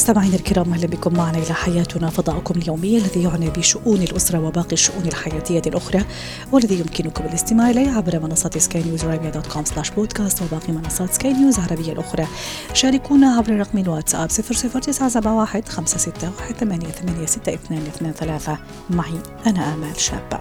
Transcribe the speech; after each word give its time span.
مستمعينا 0.00 0.36
الكرام 0.36 0.72
أهلا 0.72 0.86
بكم 0.86 1.14
معنا 1.14 1.38
إلى 1.38 1.54
حياتنا 1.54 2.10
فضاؤكم 2.10 2.58
اليومي 2.58 2.98
الذي 2.98 3.22
يعنى 3.22 3.50
بشؤون 3.50 4.02
الأسرة 4.02 4.38
وباقي 4.38 4.72
الشؤون 4.72 5.06
الحياتية 5.06 5.62
الأخرى 5.66 6.04
والذي 6.52 6.80
يمكنكم 6.80 7.24
الاستماع 7.24 7.70
إليه 7.70 7.90
عبر 7.90 8.20
منصه 8.20 8.50
سكاي 8.58 8.82
نيوز 8.82 9.04
عربيه 9.04 9.30
dot 9.30 9.46
com 9.46 9.64
slash 9.64 9.90
podcast 9.90 10.42
وباقي 10.42 10.72
منصات 10.72 11.14
سكاي 11.14 11.32
نيوز 11.32 11.58
العربية 11.58 11.92
الأخرى. 11.92 12.26
شاركونا 12.74 13.36
عبر 13.36 13.56
رقم 13.56 13.78
الواتساب 13.78 14.30
00971 14.30 15.62
561 15.68 16.32
886223 16.60 18.58
معي 18.90 19.18
أنا 19.46 19.74
آمال 19.74 20.00
شابة. 20.00 20.40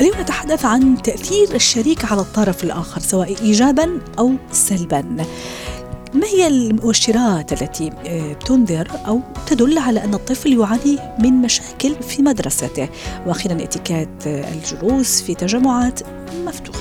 اليوم 0.00 0.20
نتحدث 0.20 0.64
عن 0.64 1.02
تأثير 1.02 1.54
الشريك 1.54 2.12
على 2.12 2.20
الطرف 2.20 2.64
الآخر 2.64 3.00
سواء 3.00 3.42
ايجابا 3.42 4.00
أو 4.18 4.32
سلبا. 4.52 5.16
ما 6.14 6.26
هي 6.26 6.46
المؤشرات 6.46 7.52
التي 7.52 7.90
آه، 8.06 8.32
تنذر 8.32 8.88
أو 9.06 9.20
تدل 9.46 9.78
على 9.78 10.04
أن 10.04 10.14
الطفل 10.14 10.52
يعاني 10.52 10.98
من 11.18 11.32
مشاكل 11.32 11.94
في 12.02 12.22
مدرسته؟ 12.22 12.88
وأخيرا 13.26 13.54
اتكات 13.54 14.26
آه، 14.26 14.52
الجلوس 14.52 15.22
في 15.22 15.34
تجمعات 15.34 16.00
مفتوحة. 16.46 16.79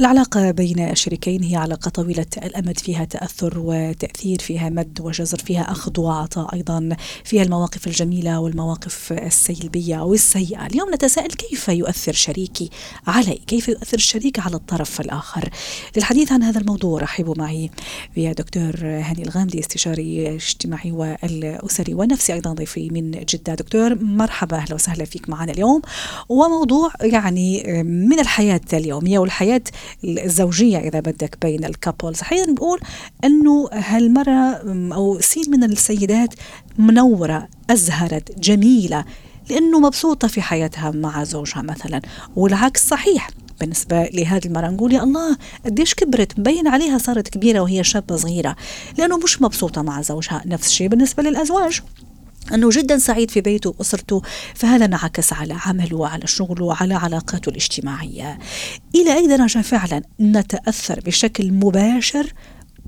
العلاقة 0.00 0.50
بين 0.50 0.90
الشريكين 0.90 1.42
هي 1.42 1.56
علاقة 1.56 1.88
طويلة. 1.88 2.26
الأمد 2.42 2.78
فيها 2.78 3.04
تأثر 3.04 3.58
وتأثير 3.58 4.38
فيها 4.38 4.68
مد 4.68 5.00
وجزر 5.00 5.38
فيها 5.38 5.70
أخذ 5.70 6.00
وعطاء 6.00 6.54
أيضا 6.54 6.96
فيها 7.24 7.42
المواقف 7.42 7.86
الجميلة 7.86 8.40
والمواقف 8.40 9.12
السلبية 9.12 9.94
أو 10.00 10.14
السيئة 10.14 10.66
اليوم 10.66 10.94
نتساءل 10.94 11.28
كيف 11.28 11.68
يؤثر 11.68 12.12
شريكي 12.12 12.70
علي؟ 13.06 13.40
كيف 13.46 13.68
يؤثر 13.68 13.96
الشريك 13.96 14.38
على 14.38 14.56
الطرف 14.56 15.00
الآخر؟ 15.00 15.48
للحديث 15.96 16.32
عن 16.32 16.42
هذا 16.42 16.60
الموضوع 16.60 17.00
رحبوا 17.00 17.34
معي 17.38 17.70
بيا 18.14 18.32
دكتور 18.32 18.74
هاني 18.82 19.22
الغامدي 19.22 19.60
استشاري 19.60 20.34
اجتماعي 20.34 20.92
والأسري 20.92 21.94
ونفسي 21.94 22.32
أيضا 22.32 22.52
ضيفي 22.52 22.90
من 22.90 23.10
جدة. 23.10 23.54
دكتور 23.54 23.94
مرحبا 24.02 24.56
أهلا 24.56 24.74
وسهلا 24.74 25.04
فيك 25.04 25.28
معنا 25.28 25.52
اليوم. 25.52 25.82
وموضوع 26.28 26.90
يعني 27.00 27.82
من 27.82 28.20
الحياة 28.20 28.60
اليومية 28.72 29.18
والحياة 29.18 29.62
الزوجية 30.04 30.78
إذا 30.78 31.00
بدك 31.00 31.38
بين 31.42 31.64
الكابلز 31.64 32.20
أحيانا 32.20 32.52
نقول 32.52 32.80
إنه 33.24 33.68
هالمره 33.72 34.62
أو 34.94 35.20
سين 35.20 35.50
من 35.50 35.64
السيدات 35.64 36.34
منورة 36.78 37.48
أزهرت 37.70 38.38
جميلة 38.38 39.04
لأنه 39.50 39.80
مبسوطة 39.80 40.28
في 40.28 40.42
حياتها 40.42 40.90
مع 40.90 41.24
زوجها 41.24 41.62
مثلا. 41.62 42.02
والعكس 42.36 42.88
صحيح. 42.88 43.30
بالنسبة 43.60 44.02
لهذه 44.02 44.46
المرأة 44.46 44.68
نقول 44.68 44.92
يا 44.92 45.02
الله 45.02 45.36
قديش 45.64 45.94
كبرت؟ 45.94 46.38
مبين 46.38 46.68
عليها 46.68 46.98
صارت 46.98 47.28
كبيرة 47.28 47.60
وهي 47.60 47.84
شابة 47.84 48.16
صغيرة 48.16 48.56
لأنه 48.98 49.18
مش 49.18 49.42
مبسوطة 49.42 49.82
مع 49.82 50.02
زوجها. 50.02 50.42
نفس 50.46 50.66
الشيء 50.66 50.88
بالنسبة 50.88 51.22
للأزواج. 51.22 51.80
أنه 52.54 52.70
جدا 52.70 52.98
سعيد 52.98 53.30
في 53.30 53.40
بيته 53.40 53.74
وأسرته 53.78 54.22
فهذا 54.54 54.84
انعكس 54.84 55.32
على 55.32 55.56
عمله 55.66 55.96
وعلى 55.96 56.26
شغله 56.26 56.64
وعلى 56.64 56.94
علاقاته 56.94 57.50
الاجتماعية. 57.50 58.38
إلى 58.94 59.14
أي 59.14 59.26
درجة 59.26 59.58
فعلا 59.58 60.02
نتأثر 60.20 61.00
بشكل 61.00 61.52
مباشر 61.52 62.32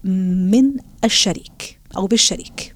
من 0.05 0.71
الشريك 1.05 1.81
أو 1.97 2.07
بالشريك؟ 2.07 2.76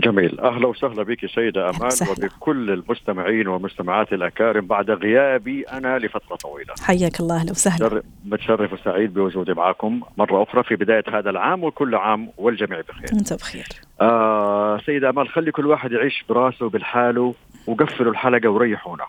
جميل 0.00 0.40
أهلا 0.40 0.66
وسهلا 0.66 1.02
بك 1.02 1.26
سيدة 1.26 1.70
وسهلا. 1.82 2.12
وبكل 2.12 2.70
المستمعين 2.70 3.48
والمستمعات 3.48 4.12
الأكارم 4.12 4.66
بعد 4.66 4.90
غيابي 4.90 5.62
أنا 5.62 5.98
لفترة 5.98 6.36
طويلة 6.36 6.74
حياك 6.82 7.20
الله 7.20 7.36
أهلا 7.40 7.50
وسهلا 7.50 8.02
متشرف- 8.24 8.72
وسعيد 8.72 9.14
بوجودي 9.14 9.52
معكم 9.54 10.00
مرة 10.18 10.42
أخرى 10.42 10.62
في 10.62 10.76
بداية 10.76 11.04
هذا 11.12 11.30
العام 11.30 11.64
وكل 11.64 11.94
عام 11.94 12.28
والجميع 12.38 12.80
بخير. 12.80 13.08
أنت 13.12 13.32
بخير 13.32 13.66
آه 14.00 14.78
سيدة 14.86 15.10
امال 15.10 15.28
خلي 15.28 15.50
كل 15.52 15.66
واحد 15.66 15.92
يعيش 15.92 16.24
براسه 16.28 16.66
وبالحاله 16.66 17.34
وقفلوا 17.66 18.12
الحلقة 18.12 18.48
وريحونا. 18.50 19.04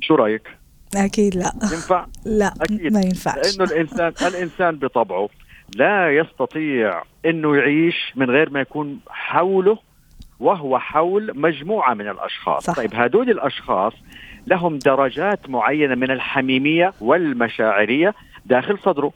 شو 0.00 0.14
رأيك؟ 0.14 0.48
أكيد 0.96 1.34
لا 1.36 1.52
ينفع؟ 1.62 2.06
لا 2.24 2.54
أكيد. 2.60 2.92
ما 2.92 3.00
ينفعش 3.00 3.58
لأنه 3.58 3.72
الانسان 3.72 4.12
الإنسان 4.26 4.76
بطبعه 4.76 5.28
لا 5.76 6.16
يستطيع 6.16 7.02
إنه 7.26 7.56
يعيش 7.56 8.12
من 8.16 8.30
غير 8.30 8.50
ما 8.50 8.60
يكون 8.60 8.98
حوله 9.08 9.78
وهو 10.40 10.78
حول 10.78 11.32
مجموعة 11.34 11.94
من 11.94 12.08
الأشخاص. 12.08 12.64
صح. 12.64 12.76
طيب 12.76 12.94
هذول 12.94 13.30
الأشخاص 13.30 13.92
لهم 14.46 14.78
درجات 14.78 15.50
معينة 15.50 15.94
من 15.94 16.10
الحميمية 16.10 16.92
والمشاعرية 17.00 18.14
داخل 18.46 18.78
صدره. 18.78 19.12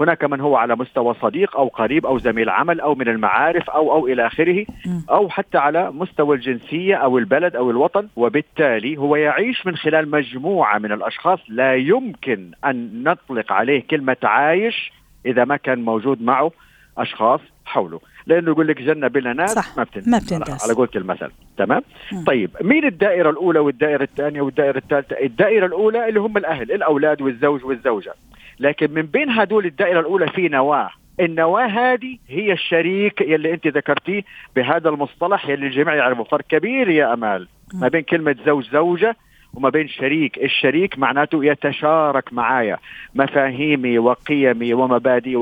هناك 0.00 0.24
من 0.24 0.40
هو 0.40 0.56
على 0.56 0.76
مستوى 0.76 1.14
صديق 1.14 1.56
أو 1.56 1.68
قريب 1.68 2.06
أو 2.06 2.18
زميل 2.18 2.50
عمل 2.50 2.80
أو 2.80 2.94
من 2.94 3.08
المعارف 3.08 3.70
أو 3.70 3.92
أو 3.92 4.06
إلى 4.06 4.26
آخره. 4.26 4.66
أو 5.10 5.28
حتى 5.28 5.58
على 5.58 5.90
مستوى 5.90 6.36
الجنسية 6.36 6.94
أو 6.94 7.18
البلد 7.18 7.56
أو 7.56 7.70
الوطن. 7.70 8.08
وبالتالي 8.16 8.96
هو 8.96 9.16
يعيش 9.16 9.66
من 9.66 9.76
خلال 9.76 10.10
مجموعة 10.10 10.78
من 10.78 10.92
الأشخاص. 10.92 11.38
لا 11.48 11.74
يمكن 11.74 12.50
أن 12.64 13.02
نطلق 13.02 13.52
عليه 13.52 13.82
كلمة 13.90 14.16
عايش 14.22 14.92
إذا 15.26 15.44
ما 15.44 15.56
كان 15.56 15.84
موجود 15.84 16.22
معه 16.22 16.52
أشخاص 16.98 17.40
حوله. 17.64 18.00
لأنه 18.26 18.50
يقول 18.50 18.68
لك 18.68 18.82
جنة 18.82 19.08
بلا 19.08 19.32
ناس 19.32 19.50
صح، 19.50 19.76
ما 19.76 19.82
بتنداس 19.82 20.08
ما 20.08 20.18
بتنداس. 20.18 20.64
على 20.64 20.72
قولة 20.72 20.90
المثل. 20.96 21.30
تمام؟ 21.58 21.82
مم. 22.12 22.24
طيب 22.24 22.50
مين 22.60 22.84
الدائرة 22.84 23.30
الأولى 23.30 23.58
والدائرة 23.58 24.02
الثانية 24.02 24.40
والدائرة 24.40 24.78
الثالثة؟ 24.78 25.16
الدائرة 25.20 25.66
الأولى 25.66 26.08
اللي 26.08 26.20
هم 26.20 26.36
الأهل 26.36 26.72
الأولاد 26.72 27.22
والزوج 27.22 27.64
والزوجة. 27.64 28.14
لكن 28.60 28.90
من 28.90 29.02
بين 29.02 29.30
هدول 29.30 29.66
الدائرة 29.66 30.00
الأولى 30.00 30.28
في 30.28 30.48
نواة. 30.48 30.90
النواة 31.20 31.66
هذه 31.66 32.18
هي 32.28 32.52
الشريك 32.52 33.20
يلي 33.20 33.54
أنت 33.54 33.66
ذكرتيه 33.66 34.22
بهذا 34.56 34.88
المصطلح 34.88 35.48
يلي 35.48 35.66
الجميع 35.66 35.94
يعرفه. 35.94 36.24
فرق 36.24 36.44
كبير 36.48 36.88
يا 36.88 37.14
أمال 37.14 37.48
ما 37.74 37.88
بين 37.88 38.02
كلمة 38.02 38.36
زوج 38.46 38.70
زوجة 38.72 39.16
وما 39.56 39.68
بين 39.68 39.88
شريك 39.88 40.38
الشريك 40.38 40.98
معناته 40.98 41.44
يتشارك 41.44 42.32
معايا. 42.32 42.78
مفاهيمي 43.14 43.98
وقيمي 43.98 44.74
ومبادئي 44.74 45.36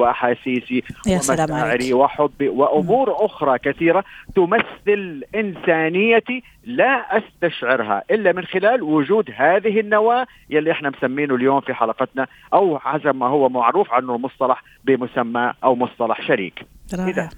سلام 1.19 1.51
ومشاعري. 1.51 1.93
وحبي 1.93 2.49
وأمور 2.49 3.25
أخرى 3.25 3.59
كثيرة 3.59 4.05
تمثل 4.35 5.25
إنسانيتي 5.35 6.43
لا 6.65 7.19
أستشعرها 7.19 8.03
إلا 8.11 8.33
من 8.33 8.45
خلال 8.45 8.83
وجود 8.83 9.31
هذه 9.37 9.81
النواة 9.81 10.27
يلي 10.51 10.73
إحنا 10.73 10.91
مسمينه 10.91 11.35
اليوم 11.35 11.61
في 11.61 11.75
حلقتنا 11.75 12.27
أو 12.55 12.79
حسب 12.79 13.15
ما 13.17 13.27
هو 13.27 13.49
معروف 13.49 13.93
عنه 13.93 14.15
المصطلح 14.15 14.63
بمسمى 14.85 15.53
أو 15.65 15.75
مصطلح 15.75 16.27
شريك. 16.27 16.63
رائع. 16.95 17.29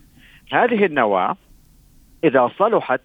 هذه 0.53 0.85
النواة 0.85 1.37
إذا 2.25 2.51
صلحت 2.59 3.01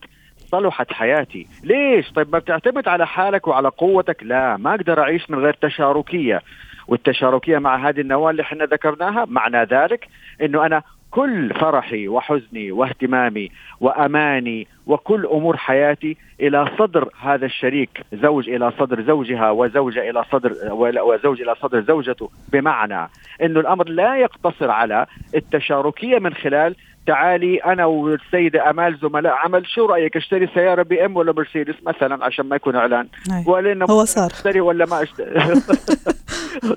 صلحت 0.52 0.94
حياتي. 0.94 1.48
ليش؟ 1.64 2.12
طيب 2.12 2.32
ما 2.32 2.40
بتعتمد 2.40 2.88
على 2.88 3.08
حالك 3.08 3.48
وعلى 3.48 3.68
قوتك؟ 3.68 4.24
لا 4.24 4.58
ما 4.58 4.76
أقدر 4.76 5.02
أعيش 5.02 5.30
من 5.30 5.40
غير 5.40 5.54
تشاركية. 5.54 6.42
والتشاركية 6.88 7.58
مع 7.58 7.90
هذه 7.90 8.02
النواة 8.02 8.32
اللي 8.32 8.42
إحنا 8.42 8.66
ذكرناها 8.66 9.26
معنى 9.26 9.64
ذلك 9.64 10.08
إنه 10.42 10.66
أنا 10.66 10.84
كل 11.12 11.54
فرحي 11.54 12.08
وحزني 12.08 12.72
واهتمامي 12.72 13.50
وأماني 13.80 14.68
وكل 14.86 15.26
أمور 15.26 15.58
حياتي 15.58 16.18
إلى 16.42 16.70
صدر 16.80 17.10
هذا 17.22 17.46
الشريك 17.46 17.90
زوج 18.14 18.50
إلى 18.50 18.72
صدر 18.80 19.02
زوجها 19.02 19.52
وزوجة 19.52 20.10
إلى 20.10 20.24
صدر 20.32 20.54
وزوج 21.02 21.42
إلى 21.42 21.56
صدر 21.56 21.82
زوجته. 21.82 22.30
بمعنى 22.52 23.10
إنه 23.42 23.60
الأمر 23.60 23.90
لا 23.90 24.18
يقتصر 24.18 24.72
على 24.72 25.06
التشاركية 25.36 26.20
من 26.20 26.34
خلال 26.34 26.76
تعالي 27.06 27.58
أنا 27.58 27.86
والسيدة 27.86 28.70
أمال 28.70 28.98
زملاء 29.02 29.34
عمل 29.34 29.68
شو 29.68 29.86
رأيك 29.86 30.18
أشتري 30.18 30.48
سيارة 30.54 30.84
بي 30.84 31.06
إم 31.06 31.18
ولا 31.18 31.32
مرسيدس 31.32 31.76
مثلا 31.86 32.26
عشان 32.26 32.46
ما 32.46 32.56
يكون 32.56 32.76
إعلان. 32.76 33.08
ولا 33.46 33.86
هو 33.90 34.06
صار. 34.06 34.32
أشتري 34.32 34.62
ولا 34.62 34.86
ما 34.86 35.04
أشتري 35.04 35.40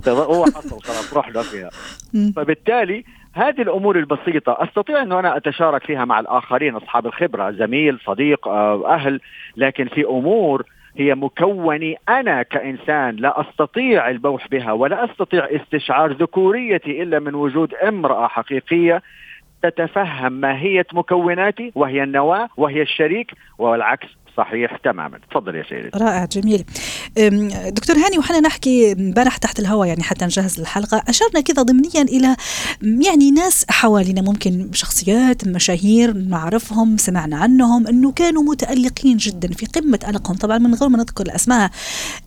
هو 0.08 0.44
حصل 0.44 0.80
خلاص 0.80 1.14
رحنا 1.16 1.42
فيها 1.42 1.70
مم. 2.14 2.32
فبالتالي 2.36 3.04
هذه 3.32 3.62
الأمور 3.62 3.98
البسيطة 3.98 4.56
أستطيع 4.60 5.02
إنه 5.02 5.19
أنا 5.19 5.36
أتشارك 5.36 5.84
فيها 5.84 6.04
مع 6.04 6.20
الآخرين 6.20 6.76
أصحاب 6.76 7.06
الخبرة 7.06 7.50
زميل 7.50 7.98
صديق 8.06 8.48
آه، 8.48 8.94
أهل 8.94 9.20
لكن 9.56 9.88
في 9.88 10.04
أمور 10.04 10.64
هي 10.96 11.14
مكوني 11.14 11.96
أنا 12.08 12.42
كإنسان 12.42 13.16
لا 13.16 13.40
أستطيع 13.40 14.10
البوح 14.10 14.48
بها 14.48 14.72
ولا 14.72 15.04
أستطيع 15.04 15.44
استشعار 15.44 16.12
ذكوريتي 16.12 17.02
إلا 17.02 17.19
من 17.19 17.34
وجود 17.34 17.74
امرأة 17.74 18.28
حقيقية 18.28 19.02
تتفهم 19.62 20.32
ماهية 20.32 20.86
مكوناتي 20.92 21.72
وهي 21.74 22.02
النواة 22.02 22.48
وهي 22.56 22.82
الشريك 22.82 23.32
والعكس 23.58 24.08
صحيح 24.37 24.76
تماما. 24.84 25.19
تفضل 25.31 25.55
يا 25.56 25.64
سيدي. 25.69 25.90
رائع 25.94 26.25
جميل. 26.25 26.64
دكتور 27.70 27.96
هاني 27.96 28.19
وحنا 28.19 28.40
نحكي 28.40 28.93
امبارح 28.93 29.37
تحت 29.37 29.58
الهواء 29.58 29.88
يعني 29.88 30.02
حتى 30.02 30.25
نجهز 30.25 30.61
الحلقة. 30.61 31.02
أشرنا 31.08 31.40
كذا 31.40 31.62
ضمنيا 31.62 32.02
إلى 32.02 32.37
يعني 32.82 33.31
ناس 33.31 33.64
حوالينا 33.69 34.23
ممكن 34.23 34.70
شخصيات 34.73 35.49
مشاهير 35.49 36.12
نعرفهم 36.12 36.96
سمعنا 36.96 37.37
عنهم 37.37 37.87
أنه 37.87 38.12
كانوا 38.12 38.43
متألقين 38.43 39.17
جدا 39.17 39.49
في 39.49 39.67
قمة 39.67 39.99
ألقهم. 40.08 40.37
طبعا 40.37 40.58
من 40.58 40.75
غير 40.75 40.88
ما 40.88 40.99
نذكر 40.99 41.25
الأسماء. 41.25 41.70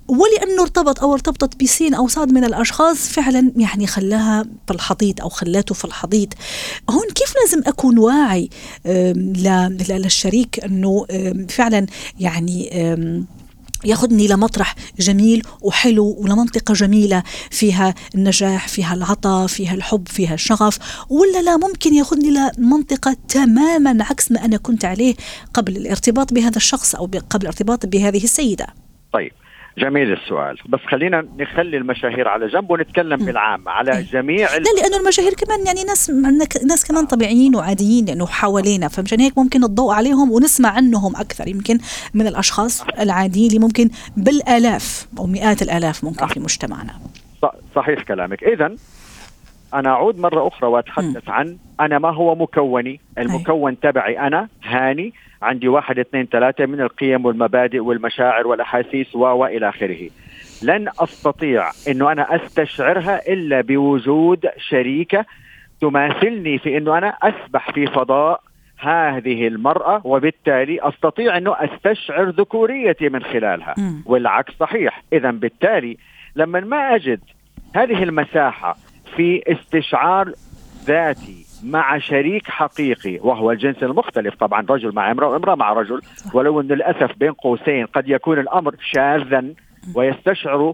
ولأنه 0.07 0.61
ارتبط 0.61 1.03
أو 1.03 1.13
ارتبطت 1.13 1.63
بسين 1.63 1.93
أو 1.93 2.07
صاد 2.07 2.31
من 2.31 2.43
الأشخاص 2.43 3.09
فعلا 3.09 3.51
يعني 3.57 3.87
خلاها 3.87 4.45
في 4.67 4.73
الحضيض 4.73 5.21
أو 5.21 5.29
خلاته 5.29 5.75
في 5.75 5.85
الحضيض. 5.85 6.33
هون 6.89 7.07
كيف 7.15 7.33
لازم 7.41 7.61
أكون 7.67 7.99
واعي 7.99 8.49
للشريك 9.89 10.63
أم، 10.63 11.47
فعلا 11.49 11.85
يعني 12.19 12.69
ياخذني 13.85 14.27
لمطرح 14.27 14.75
جميل 14.99 15.41
وحلو 15.61 16.15
ولمنطقة 16.19 16.73
جميلة 16.73 17.23
فيها 17.51 17.95
النجاح 18.15 18.67
فيها 18.67 18.93
العطاء 18.93 19.47
فيها 19.47 19.73
الحب 19.73 20.07
فيها 20.07 20.33
الشغف 20.33 20.77
ولا 21.09 21.41
لا 21.41 21.57
ممكن 21.57 21.93
ياخذني 21.93 22.29
لمنطقة 22.57 23.15
تماما 23.27 24.03
عكس 24.03 24.31
ما 24.31 24.45
أنا 24.45 24.57
كنت 24.57 24.85
عليه 24.85 25.15
قبل 25.53 25.77
الارتباط 25.77 26.33
بهذا 26.33 26.57
الشخص 26.57 26.95
أو 26.95 27.05
قبل 27.29 27.41
الارتباط 27.41 27.85
بهذه 27.85 28.23
السيدة؟ 28.23 28.67
طيب. 29.13 29.31
جميل 29.77 30.13
السؤال. 30.13 30.57
بس 30.69 30.79
خلينا 30.91 31.25
نخلي 31.39 31.77
المشاهير 31.77 32.27
على 32.27 32.47
جنب 32.47 32.71
ونتكلم 32.71 33.25
بالعام 33.25 33.69
على 33.69 34.03
جميع 34.03 34.55
لا 34.55 34.81
لأنه 34.81 34.97
المشاهير 34.97 35.33
كمان 35.33 35.65
يعني 35.65 35.83
ناس 35.83 36.09
ناس 36.69 36.87
كمان 36.87 37.05
طبيعيين 37.05 37.55
وعاديين 37.55 38.05
لأنه 38.05 38.25
حوالينا. 38.25 38.87
فمشان 38.87 39.19
هيك 39.19 39.37
ممكن 39.37 39.63
الضوء 39.63 39.93
عليهم 39.93 40.31
ونسمع 40.31 40.69
عنهم 40.69 41.15
أكثر 41.15 41.47
يمكن 41.47 41.77
من 42.13 42.27
الأشخاص 42.27 42.85
العاديين 42.99 43.47
اللي 43.47 43.59
ممكن 43.59 43.89
بالآلاف 44.17 45.07
أو 45.17 45.25
مئات 45.25 45.61
الآلاف 45.61 46.03
ممكن 46.03 46.27
في 46.27 46.39
مجتمعنا. 46.39 46.93
صحيح 47.75 48.03
كلامك. 48.03 48.43
اذا 48.43 48.75
أنا 49.73 49.89
أعود 49.89 50.19
مرة 50.19 50.47
أخرى 50.47 50.69
وأتحدث 50.69 51.29
عن 51.29 51.57
أنا 51.79 51.99
ما 51.99 52.09
هو 52.09 52.35
مكوني؟ 52.35 52.99
المكون 53.17 53.79
تبعي 53.79 54.19
أنا 54.19 54.47
هاني 54.65 55.13
عندي 55.41 55.67
واحد 55.67 55.99
اثنين 55.99 56.25
ثلاثة 56.25 56.65
من 56.65 56.81
القيم 56.81 57.25
والمبادئ 57.25 57.79
والمشاعر 57.79 58.47
والأحاسيس 58.47 59.15
و 59.15 59.19
وإلى 59.19 59.69
آخره. 59.69 60.09
لن 60.63 60.87
أستطيع 60.99 61.71
إنه 61.87 62.11
أنا 62.11 62.35
أستشعرها 62.35 63.27
إلا 63.27 63.61
بوجود 63.61 64.45
شريكة 64.57 65.25
تماثلني 65.81 66.57
في 66.57 66.77
إنه 66.77 66.97
أنا 66.97 67.07
أسبح 67.07 67.71
في 67.71 67.87
فضاء 67.87 68.41
هذه 68.77 69.47
المرأة 69.47 70.01
وبالتالي 70.03 70.79
أستطيع 70.81 71.37
أنه 71.37 71.55
أستشعر 71.57 72.29
ذكوريتي 72.29 73.09
من 73.09 73.23
خلالها. 73.23 73.75
والعكس 74.05 74.53
صحيح. 74.59 75.03
إذا 75.13 75.31
بالتالي 75.31 75.97
لما 76.35 76.59
ما 76.59 76.95
أجد 76.95 77.19
هذه 77.75 78.03
المساحة 78.03 78.77
في 79.15 79.43
استشعار 79.47 80.31
ذاتي 80.85 81.44
مع 81.63 81.97
شريك 81.97 82.47
حقيقي 82.47 83.19
وهو 83.21 83.51
الجنس 83.51 83.83
المختلف. 83.83 84.35
طبعا 84.35 84.65
رجل 84.69 84.95
مع 84.95 85.11
امرأة 85.11 85.27
وامرأة 85.27 85.55
مع 85.55 85.73
رجل. 85.73 86.01
ولو 86.33 86.61
أن 86.61 86.67
للأسف 86.67 87.11
بين 87.17 87.31
قوسين 87.31 87.85
قد 87.85 88.09
يكون 88.09 88.39
الأمر 88.39 88.75
شاذا 88.93 89.45
ويستشعر 89.95 90.73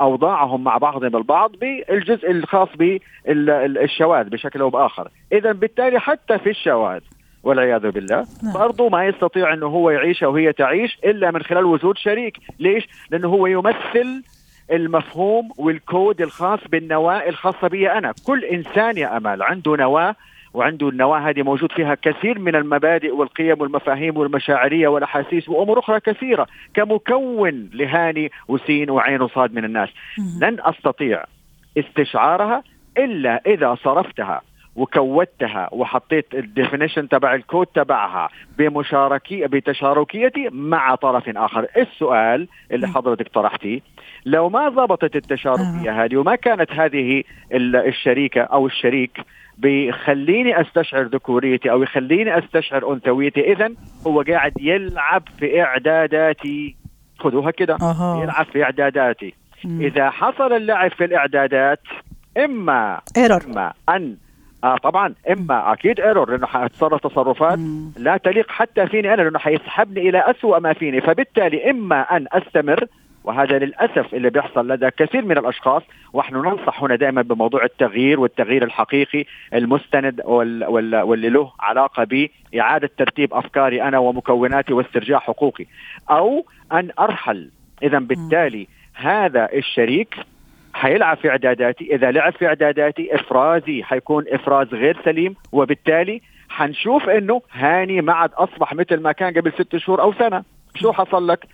أوضاعهم 0.00 0.64
مع 0.64 0.78
بعضهم 0.78 1.16
البعض 1.16 1.50
بالجزء 1.60 2.30
الخاص 2.30 2.68
بالشواذ 2.76 4.28
بشكل 4.28 4.60
أو 4.60 4.70
بآخر، 4.70 5.08
اذا 5.32 5.52
بالتالي 5.52 6.00
حتى 6.00 6.38
في 6.38 6.50
الشواذ 6.50 7.00
والعياذ 7.42 7.90
بالله 7.90 8.26
نعم. 8.42 8.52
برضه 8.54 8.88
ما 8.88 9.06
يستطيع 9.06 9.52
أنه 9.52 9.66
هو 9.66 9.90
يعيش 9.90 10.24
أو 10.24 10.36
هي 10.36 10.52
تعيش 10.52 10.98
إلا 11.04 11.30
من 11.30 11.42
خلال 11.42 11.64
وجود 11.64 11.98
شريك، 11.98 12.36
ليش؟ 12.58 12.88
لأنه 13.10 13.28
هو 13.28 13.46
يمثل 13.46 14.22
المفهوم 14.72 15.50
والكود 15.58 16.20
الخاص 16.20 16.60
بالنواة 16.68 17.28
الخاصة 17.28 17.68
بي 17.68 17.92
أنا، 17.92 18.14
كل 18.26 18.44
إنسان 18.44 18.98
يا 18.98 19.16
أمال 19.16 19.42
عنده 19.42 19.76
نواة 19.76 20.14
وعنده 20.54 20.88
النواة 20.88 21.18
هذه 21.18 21.42
موجود 21.42 21.72
فيها 21.72 21.94
كثير 21.94 22.38
من 22.38 22.54
المبادئ 22.56 23.14
والقيم 23.14 23.60
والمفاهيم 23.60 24.16
والمشاعرية 24.16 24.88
والأحاسيس 24.88 25.48
وأمور 25.48 25.78
أخرى 25.78 26.00
كثيرة 26.00 26.46
كمكون 26.74 27.70
لهاني 27.72 28.30
وسين 28.48 28.90
وعين 28.90 29.22
وصاد 29.22 29.54
من 29.54 29.64
الناس. 29.64 29.88
لن 30.40 30.56
أستطيع 30.60 31.24
استشعارها 31.78 32.62
إلا 32.98 33.42
إذا 33.46 33.76
صرفتها. 33.84 34.40
وكودتها 34.76 35.68
وحطيت 35.72 36.34
ال 36.34 36.41
definition 36.41 37.08
تبع 37.08 37.34
الكود 37.34 37.66
تبعها 37.66 38.28
بمشاركي 38.58 39.46
بتشاركيتي 39.46 40.48
مع 40.52 40.94
طرف 40.94 41.28
آخر. 41.28 41.66
السؤال 41.76 42.48
اللي 42.72 42.88
حضرتك 42.88 43.28
طرحتيه 43.28 43.80
لو 44.26 44.48
ما 44.48 44.68
ضبطت 44.68 45.16
التشاركية 45.16 46.04
هذه 46.04 46.16
وما 46.16 46.34
كانت 46.34 46.72
هذه 46.72 47.22
ال- 47.52 47.76
الشريكة 47.76 48.40
أو 48.40 48.66
الشريك 48.66 49.20
بيخليني 49.58 50.60
أستشعر 50.60 51.02
ذكوريتي 51.02 51.70
أو 51.70 51.82
يخليني 51.82 52.38
أستشعر 52.38 52.92
أنثويتي 52.92 53.52
اذا 53.52 53.70
هو 54.06 54.22
قاعد 54.22 54.52
يلعب 54.60 55.22
في 55.38 55.62
إعداداتي. 55.62 56.76
خذوها 57.18 57.50
كده. 57.50 57.76
يلعب 58.22 58.46
في 58.46 58.62
إعداداتي. 58.64 59.34
إذا 59.64 60.10
حصل 60.10 60.52
اللعب 60.52 60.90
في 60.90 61.04
الإعدادات 61.04 61.80
إما 62.38 63.00
error 63.16 63.40
إما 63.46 63.72
أن 63.88 64.16
آه 64.64 64.76
طبعا. 64.76 65.14
إما 65.30 65.72
أكيد 65.72 66.00
error 66.00 66.30
لأنه 66.30 66.46
حيتصرف 66.46 67.00
تصرفات 67.00 67.58
لا 67.96 68.16
تليق 68.16 68.50
حتى 68.50 68.86
فيني 68.86 69.14
أنا 69.14 69.22
لأنه 69.22 69.38
حيسحبني 69.38 70.08
إلى 70.08 70.18
اسوء 70.30 70.60
ما 70.60 70.72
فيني. 70.72 71.00
فبالتالي 71.00 71.70
إما 71.70 72.16
أن 72.16 72.26
أستمر 72.32 72.86
وهذا 73.24 73.58
للأسف 73.58 74.14
اللي 74.14 74.30
بيحصل 74.30 74.68
لدى 74.68 74.90
كثير 74.90 75.24
من 75.24 75.38
الأشخاص 75.38 75.82
ونحن 76.12 76.36
ننصح 76.36 76.82
هنا 76.82 76.96
دائما 76.96 77.22
بموضوع 77.22 77.64
التغيير 77.64 78.20
والتغيير 78.20 78.64
الحقيقي 78.64 79.24
المستند 79.54 80.20
وال 80.24 80.64
وال 80.64 80.96
واللي 80.96 81.28
له 81.28 81.52
علاقة 81.60 82.04
بإعادة 82.04 82.90
ترتيب 82.98 83.34
أفكاري 83.34 83.82
أنا 83.82 83.98
ومكوناتي 83.98 84.72
واسترجاع 84.72 85.18
حقوقي. 85.18 85.66
أو 86.10 86.46
أن 86.72 86.90
أرحل. 86.98 87.50
اذا 87.82 87.98
بالتالي 87.98 88.66
هذا 88.94 89.48
الشريك 89.52 90.14
حيلعب 90.82 91.16
في 91.16 91.30
اعداداتي. 91.30 91.94
إذا 91.94 92.10
لعب 92.10 92.32
في 92.32 92.46
اعداداتي 92.46 93.14
إفرازي 93.14 93.82
حيكون 93.82 94.24
إفراز 94.28 94.74
غير 94.74 94.98
سليم 95.04 95.34
وبالتالي 95.52 96.20
حنشوف 96.48 97.08
إنه 97.08 97.42
هاني 97.52 98.00
ما 98.00 98.12
عاد 98.12 98.30
أصبح 98.32 98.74
مثل 98.74 99.00
ما 99.00 99.12
كان 99.12 99.34
قبل 99.34 99.52
ست 99.52 99.76
شهور 99.76 100.00
أو 100.00 100.12
سنة. 100.12 100.44
شو 100.74 100.92
حصل 100.92 101.28
لك؟ 101.28 101.46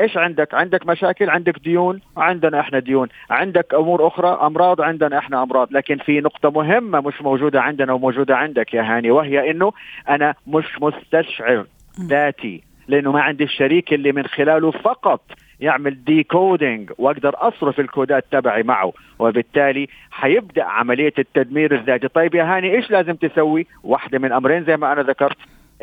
إيش 0.00 0.16
عندك؟ 0.16 0.54
عندك 0.54 0.86
مشاكل؟ 0.86 1.30
عندك 1.30 1.58
ديون؟ 1.58 2.00
عندنا 2.16 2.60
إحنا 2.60 2.78
ديون. 2.78 3.08
عندك 3.30 3.74
أمور 3.74 4.06
أخرى؟ 4.06 4.38
أمراض؟ 4.42 4.80
عندنا 4.80 5.18
إحنا 5.18 5.42
أمراض. 5.42 5.72
لكن 5.72 5.96
في 5.96 6.20
نقطة 6.20 6.50
مهمة 6.50 7.00
مش 7.00 7.22
موجودة 7.22 7.60
عندنا 7.60 7.92
وموجودة 7.92 8.36
عندك 8.36 8.74
يا 8.74 8.82
هاني 8.82 9.10
وهي 9.10 9.50
إنه 9.50 9.72
أنا 10.08 10.34
مش 10.46 10.66
مستشعر 10.80 11.66
ذاتي 12.00 12.62
لأنه 12.88 13.12
ما 13.12 13.22
عندي 13.22 13.44
الشريك 13.44 13.92
اللي 13.92 14.12
من 14.12 14.26
خلاله 14.26 14.70
فقط 14.70 15.20
يعمل 15.62 16.04
decoding 16.04 16.90
وأقدر 16.98 17.34
أصرف 17.36 17.80
الكودات 17.80 18.24
تبعي 18.30 18.62
معه 18.62 18.92
وبالتالي 19.18 19.88
حيبدأ 20.10 20.64
عملية 20.64 21.12
التدمير 21.18 21.74
الذاتي. 21.74 22.08
طيب 22.08 22.34
يا 22.34 22.44
هاني 22.44 22.74
إيش 22.76 22.90
لازم 22.90 23.14
تسوي؟ 23.14 23.66
واحدة 23.82 24.18
من 24.18 24.32
أمرين 24.32 24.64
زي 24.64 24.76
ما 24.76 24.92
أنا 24.92 25.02
ذكرت 25.02 25.36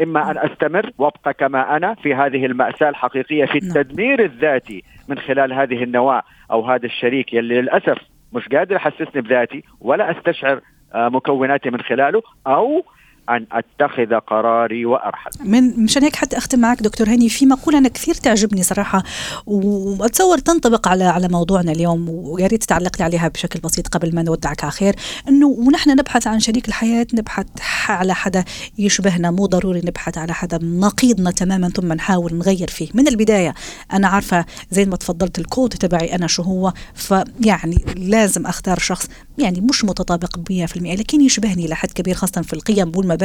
إما 0.04 0.32
أن 0.32 0.38
أستمر 0.38 0.92
وأبقى 0.98 1.34
كما 1.34 1.76
أنا 1.78 1.94
في 1.94 2.16
هذه 2.16 2.46
المأساة 2.46 2.90
الحقيقية 2.90 3.46
في 3.46 3.58
التدمير 3.58 4.24
الذاتي 4.24 4.84
من 5.08 5.20
خلال 5.20 5.54
هذه 5.54 5.84
النواة 5.84 6.24
أو 6.52 6.66
هذا 6.66 6.86
الشريك 6.86 7.34
يلي 7.34 7.62
للأسف 7.62 7.98
مش 8.34 8.48
قادر 8.48 8.76
يحسسني 8.76 9.22
بذاتي 9.22 9.64
ولا 9.82 10.12
أستشعر 10.12 10.62
آه، 10.94 11.10
مكوناتي 11.10 11.70
من 11.70 11.82
خلاله 11.82 12.22
أو 12.48 12.86
أن 13.30 13.46
أتخذ 13.52 14.14
قراري 14.28 14.86
وأرحل. 14.86 15.32
من 15.44 15.84
مشان 15.84 16.04
هيك 16.04 16.16
حتى 16.16 16.38
أختم 16.38 16.60
معك 16.60 16.82
دكتور 16.82 17.10
هاني 17.10 17.30
في 17.30 17.46
مقولة 17.46 17.78
أنا 17.78 17.90
كثير 17.90 18.16
تعجبني 18.16 18.64
صراحة 18.64 19.04
وأتصور 19.46 20.38
تنطبق 20.38 20.88
على 20.88 21.04
على 21.04 21.28
موضوعنا 21.28 21.72
اليوم 21.72 22.10
ويا 22.10 22.48
ريت 22.48 22.64
تعلق 22.64 22.98
لي 23.00 23.04
عليها 23.04 23.28
بشكل 23.28 23.60
بسيط 23.60 23.88
قبل 23.88 24.16
ما 24.16 24.24
نودعك 24.24 24.64
على 24.64 24.72
خير 24.72 24.96
إنه 25.28 25.48
ونحن 25.48 25.90
نبحث 25.90 26.28
عن 26.28 26.40
شريك 26.40 26.68
الحياة 26.68 27.08
نبحث 27.14 27.46
على 27.90 28.16
حدا 28.16 28.44
يشبهنا 28.78 29.32
مو 29.32 29.46
ضروري 29.46 29.82
نبحث 29.86 30.18
على 30.18 30.34
حدا 30.34 30.60
نقيضنا 30.64 31.32
تماما 31.32 31.70
ثم 31.70 31.94
نحاول 31.94 32.36
نغير 32.36 32.68
فيه. 32.68 32.90
من 32.94 33.08
البداية 33.08 33.54
أنا 33.94 34.08
عارفة 34.08 34.46
زي 34.72 34.86
ما 34.86 34.96
تفضلت 34.96 35.40
الكود 35.40 35.70
تبعي 35.70 36.16
أنا 36.16 36.28
شو 36.28 36.44
هو 36.44 36.74
فيعني 36.94 37.86
لازم 37.98 38.46
أختار 38.46 38.80
شخص 38.80 39.10
يعني 39.38 39.62
مش 39.62 39.86
متطابق 39.86 40.38
100% 40.38 40.42
لكن 40.76 41.22
يشبهني 41.22 41.68
لحد 41.68 41.92
كبير 41.92 42.16
خاصة 42.16 42.42
في 42.42 42.54
القيم 42.54 42.92
والمبادئ 42.96 43.19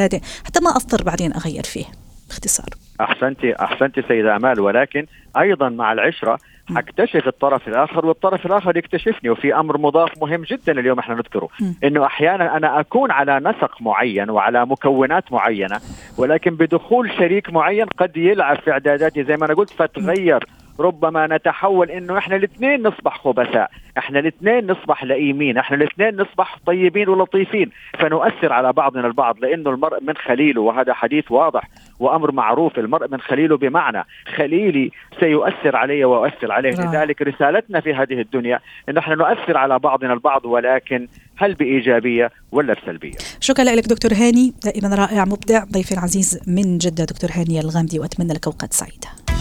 حتى 0.47 0.61
ما 0.61 0.71
اضطر 0.71 1.03
بعدين 1.05 1.33
أغير 1.33 1.63
فيه. 1.63 1.85
باختصار. 2.29 2.67
أحسنتي 3.01 3.55
أحسنتي 3.61 4.03
سيدة 4.09 4.37
أمال. 4.37 4.61
ولكن 4.61 5.07
أيضا 5.37 5.69
مع 5.69 5.93
العشرة 5.93 6.39
أكتشف 6.77 7.27
الطرف 7.27 7.69
الآخر 7.69 8.07
والطرف 8.07 8.47
الآخر 8.47 8.77
يكتشفني. 8.77 9.31
وفي 9.31 9.55
أمر 9.55 9.79
مضاف 9.79 10.11
مهم 10.23 10.43
جدا 10.43 10.73
اليوم 10.73 10.99
إحنا 10.99 11.15
نذكره 11.15 11.49
إنه 11.85 12.07
أحيانا 12.07 12.57
أنا 12.57 12.81
أكون 12.81 13.11
على 13.11 13.41
نسق 13.41 13.83
معين 13.83 14.31
وعلى 14.31 14.67
مكونات 14.67 15.33
معينة 15.33 15.81
ولكن 16.19 16.55
بدخول 16.55 17.11
شريك 17.19 17.51
معين 17.51 17.87
قد 17.87 18.17
يلعب 18.17 18.57
في 18.57 18.71
إعداداتي. 18.71 19.25
زي 19.25 19.37
ما 19.37 19.47
أنا 19.47 19.55
قلت 19.55 19.71
فتغير 19.71 20.45
ربما 20.81 21.27
نتحول 21.27 21.91
إنه 21.91 22.19
إحنا 22.19 22.37
الاثنين 22.37 22.83
نصبح 22.83 23.19
خبثاء 23.19 23.71
إحنا 23.99 24.19
الاثنين 24.19 24.71
نصبح 24.71 25.05
لئيمين 25.05 25.59
إحنا 25.59 25.77
الاثنين 25.77 26.17
نصبح 26.21 26.59
طيبين 26.67 27.09
ولطيفين. 27.09 27.71
فنؤثر 27.99 28.53
على 28.53 28.73
بعضنا 28.73 29.07
البعض 29.07 29.39
لأنه 29.39 29.71
المرء 29.71 30.03
من 30.03 30.17
خليله 30.17 30.61
وهذا 30.61 30.95
حديث 30.95 31.31
واضح 31.31 31.69
وأمر 32.01 32.33
معروف 32.33 32.79
المرء 32.79 33.09
من 33.09 33.21
خليله 33.21 33.57
بمعنى 33.57 34.05
خليلي 34.37 34.91
سيؤثر 35.21 35.77
علي 35.77 36.05
وأؤثر 36.05 36.53
عليه. 36.53 36.71
لذلك 36.71 37.23
رسالتنا 37.23 37.81
في 37.81 37.95
هذه 37.95 38.21
الدنيا 38.21 38.61
إن 38.89 38.99
إحنا 38.99 39.15
نؤثر 39.15 39.57
على 39.57 39.79
بعضنا 39.79 40.13
البعض 40.13 40.45
ولكن 40.45 41.09
هل 41.37 41.55
بإيجابية 41.55 42.31
ولا 42.53 42.75
بسلبية؟ 42.75 43.17
شكرا 43.41 43.65
لك 43.65 43.89
دكتور 43.89 44.13
هاني 44.13 44.55
دائما 44.65 44.95
رائع 44.95 45.25
مبدع 45.25 45.65
ضيف 45.73 45.99
عزيز 45.99 46.41
من 46.47 46.79
جدة 46.79 47.05
دكتور 47.05 47.31
هاني 47.33 47.61
الغامدي 47.61 48.01
وأتمنى 48.01 48.33
لك 48.33 48.47
أوقات 48.47 48.73
سعيدة. 48.73 49.34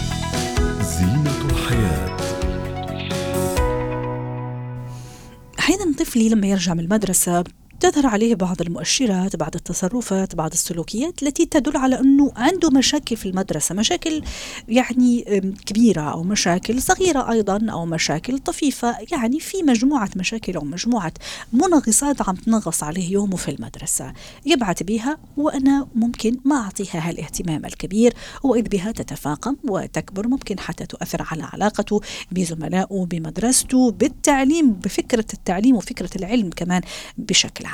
أحيانا 5.64 5.92
طفلي 5.98 6.28
لما 6.28 6.46
يرجع 6.46 6.74
من 6.74 6.80
المدرسة 6.80 7.44
تظهر 7.84 8.06
عليه 8.06 8.34
بعض 8.34 8.60
المؤشرات 8.60 9.36
بعض 9.36 9.54
التصرفات 9.54 10.34
بعض 10.34 10.52
السلوكيات 10.52 11.22
التي 11.22 11.46
تدل 11.46 11.76
على 11.76 12.00
أنه 12.00 12.32
عنده 12.36 12.70
مشاكل 12.70 13.16
في 13.16 13.28
المدرسة 13.28 13.74
مشاكل 13.74 14.22
يعني 14.68 15.22
كبيرة 15.66 16.00
أو 16.00 16.22
مشاكل 16.22 16.82
صغيرة 16.82 17.30
أيضا 17.30 17.66
أو 17.70 17.86
مشاكل 17.86 18.38
طفيفة 18.38 18.96
يعني 19.12 19.40
في 19.40 19.62
مجموعة 19.62 20.10
مشاكل 20.16 20.56
أو 20.56 20.64
مجموعة 20.64 21.12
منغصات 21.52 22.28
عم 22.28 22.34
تنغص 22.34 22.82
عليه 22.82 23.12
يومه 23.12 23.36
في 23.36 23.50
المدرسة. 23.50 24.12
يبعث 24.46 24.82
بها 24.82 25.18
وأنا 25.36 25.88
ممكن 25.94 26.36
ما 26.44 26.56
أعطيها 26.56 27.08
هالاهتمام 27.08 27.64
الكبير 27.64 28.14
وإذ 28.42 28.68
بها 28.68 28.92
تتفاقم 28.92 29.56
وتكبر 29.64 30.28
ممكن 30.28 30.58
حتى 30.58 30.86
تؤثر 30.86 31.26
على 31.30 31.42
علاقته 31.52 32.00
بزملائه 32.32 33.06
بمدرسته 33.10 33.90
بالتعليم 33.90 34.72
بفكرة 34.72 35.26
التعليم 35.34 35.76
وفكرة 35.76 36.10
العلم 36.16 36.50
كمان 36.50 36.82
بشكل 37.18 37.66
عام. 37.66 37.73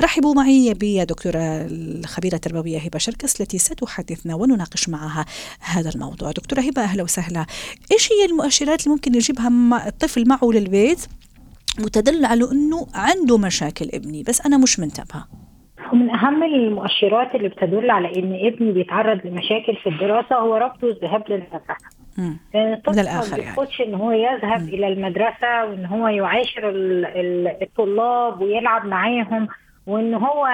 رحبوا 0.00 0.34
معي 0.34 0.74
بدكتورة 0.80 1.66
الخبيرة 1.70 2.34
التربوية 2.34 2.78
هبة 2.78 2.98
شركس 2.98 3.40
التي 3.40 3.58
ستحدثنا 3.58 4.34
ونناقش 4.34 4.88
معها 4.88 5.24
هذا 5.60 5.90
الموضوع. 5.90 6.30
دكتورة 6.30 6.60
هبة 6.60 6.82
أهلا 6.82 7.02
وسهلا. 7.02 7.46
إيش 7.92 8.12
هي 8.12 8.24
المؤشرات 8.30 8.84
اللي 8.84 8.94
ممكن 8.94 9.14
يجيبها 9.14 9.48
الطفل 9.88 10.28
معه 10.28 10.50
للبيت 10.54 11.06
وتدل 11.84 12.24
على 12.24 12.44
أنه 12.52 12.86
عنده 12.94 13.38
مشاكل 13.38 13.88
ابني؟ 13.94 14.22
بس 14.22 14.46
أنا 14.46 14.58
مش 14.58 14.80
منتبهة. 14.80 15.28
ومن 15.92 16.10
أهم 16.10 16.42
المؤشرات 16.42 17.34
اللي 17.34 17.48
بتدل 17.48 17.90
على 17.90 18.08
إن 18.08 18.46
ابني 18.46 18.72
بيتعرض 18.72 19.26
لمشاكل 19.26 19.76
في 19.82 19.88
الدراسة 19.88 20.36
هو 20.36 20.54
ربطه 20.54 20.88
الذهاب 20.88 21.24
للمدرسة. 21.28 21.76
لأن 22.54 22.72
الطفل 22.72 22.96
ما 23.04 23.36
بياخدش 23.36 23.80
إن 23.80 23.94
هو 23.94 24.10
يذهب 24.10 24.60
مم. 24.62 24.68
إلى 24.68 24.88
المدرسة 24.88 25.64
وإن 25.64 25.86
هو 25.86 26.08
يعاشر 26.08 26.72
الطلاب 27.62 28.40
ويلعب 28.40 28.86
معاهم 28.86 29.48
وإن 29.86 30.14
هو 30.14 30.46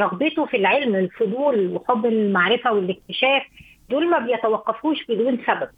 رغبته 0.00 0.46
في 0.46 0.56
العلم 0.56 0.94
الفضول 0.96 1.72
وحب 1.74 2.06
المعرفة 2.06 2.72
والاكتشاف 2.72 3.42
دول 3.90 4.10
ما 4.10 4.18
بيتوقفوش 4.18 5.04
بدون 5.08 5.38
سبب. 5.46 5.68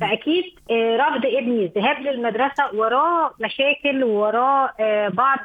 فأكيد 0.00 0.44
رفض 0.72 1.26
ابني 1.26 1.64
الذهاب 1.64 2.00
للمدرسة 2.00 2.74
وراه 2.74 3.30
مشاكل 3.40 4.04
وراه 4.04 4.70
بعض 5.08 5.38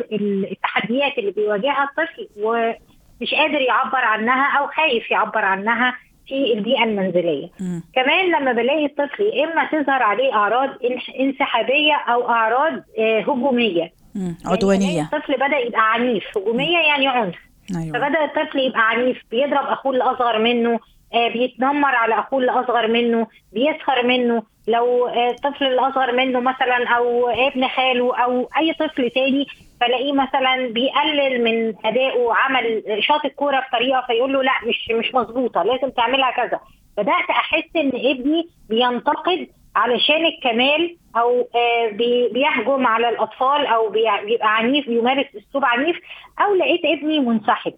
التحديات 0.52 1.18
اللي 1.18 1.32
بيواجهها 1.32 1.84
الطفل 1.84 2.28
ومش 2.44 3.34
قادر 3.34 3.62
يعبر 3.62 3.98
عنها 3.98 4.58
أو 4.60 4.68
خايف 4.68 5.12
يعبر 5.12 5.46
عنها 5.46 5.96
في 6.28 6.54
البيئة 6.54 6.84
المنزلية. 6.84 7.48
م. 7.60 7.80
كمان 7.96 8.26
لما 8.32 8.52
بلاقي 8.52 8.86
الطفل 8.86 9.24
يا 9.24 9.44
إما 9.46 9.66
تظهر 9.72 10.04
عليه 10.04 10.34
أعراض 10.34 10.70
انسحابية 11.20 11.94
أو 11.94 12.30
أعراض 12.30 12.74
هجومية. 13.00 13.92
عدوانيه. 14.46 14.96
يعني 14.98 15.08
الطفل 15.14 15.34
بدأ 15.34 15.58
يبقى 15.58 15.94
عنيف، 15.94 16.24
هجومية 16.38 16.78
يعني 16.78 17.08
عنف. 17.08 17.36
أيوة. 17.78 17.94
فبدأ 18.00 18.26
الطفل 18.26 18.60
يبقى 18.60 18.90
عنيف 18.90 19.22
بيضرب 19.32 19.66
أخوه 19.68 19.96
الأصغر 19.96 20.40
منه 20.40 20.80
آه 21.14 21.28
بيتنمر 21.34 21.96
على 21.96 22.20
أخوه 22.20 22.40
الأصغر 22.44 22.88
منه 22.88 23.28
بيسخر 23.54 24.08
منه 24.08 24.44
لو 24.68 25.08
الطفل 25.08 25.66
آه 25.66 25.70
الأصغر 25.70 26.12
منه 26.12 26.40
مثلا 26.40 26.88
أو 26.98 27.30
ابن 27.30 27.68
خاله 27.68 28.16
أو 28.24 28.50
أي 28.58 28.74
طفل 28.74 29.10
تاني 29.10 29.46
فلاقيه 29.82 30.14
مثلا 30.14 30.68
بيقلل 30.68 31.44
من 31.44 31.74
أدائه 31.86 32.34
عمل 32.34 32.84
شاط 33.00 33.26
الكورة 33.26 33.60
بطريقة 33.70 34.04
فيقول 34.08 34.34
له 34.34 34.44
لا 34.44 34.52
مش 34.68 34.92
مش 34.92 35.14
مظبوطة 35.16 35.64
لازم 35.64 35.90
تعملها 35.90 36.32
كذا. 36.32 36.60
بدأت 36.98 37.30
أحس 37.30 37.70
إن 37.76 37.88
ابني 37.96 38.48
بينتقد 38.70 39.48
علشان 39.76 40.26
الكمال 40.26 40.98
أو 41.18 41.48
آه 41.56 41.88
بيهجم 42.32 42.88
على 42.88 43.10
الأطفال 43.10 43.66
أو 43.66 43.90
بيبقى 43.90 44.56
عنيف 44.58 44.88
بيمارس 44.88 45.26
أسلوب 45.36 45.66
عنيف. 45.66 46.00
أو 46.42 46.56
لقيت 46.56 46.82
ابني 46.86 47.20
منسحب. 47.20 47.74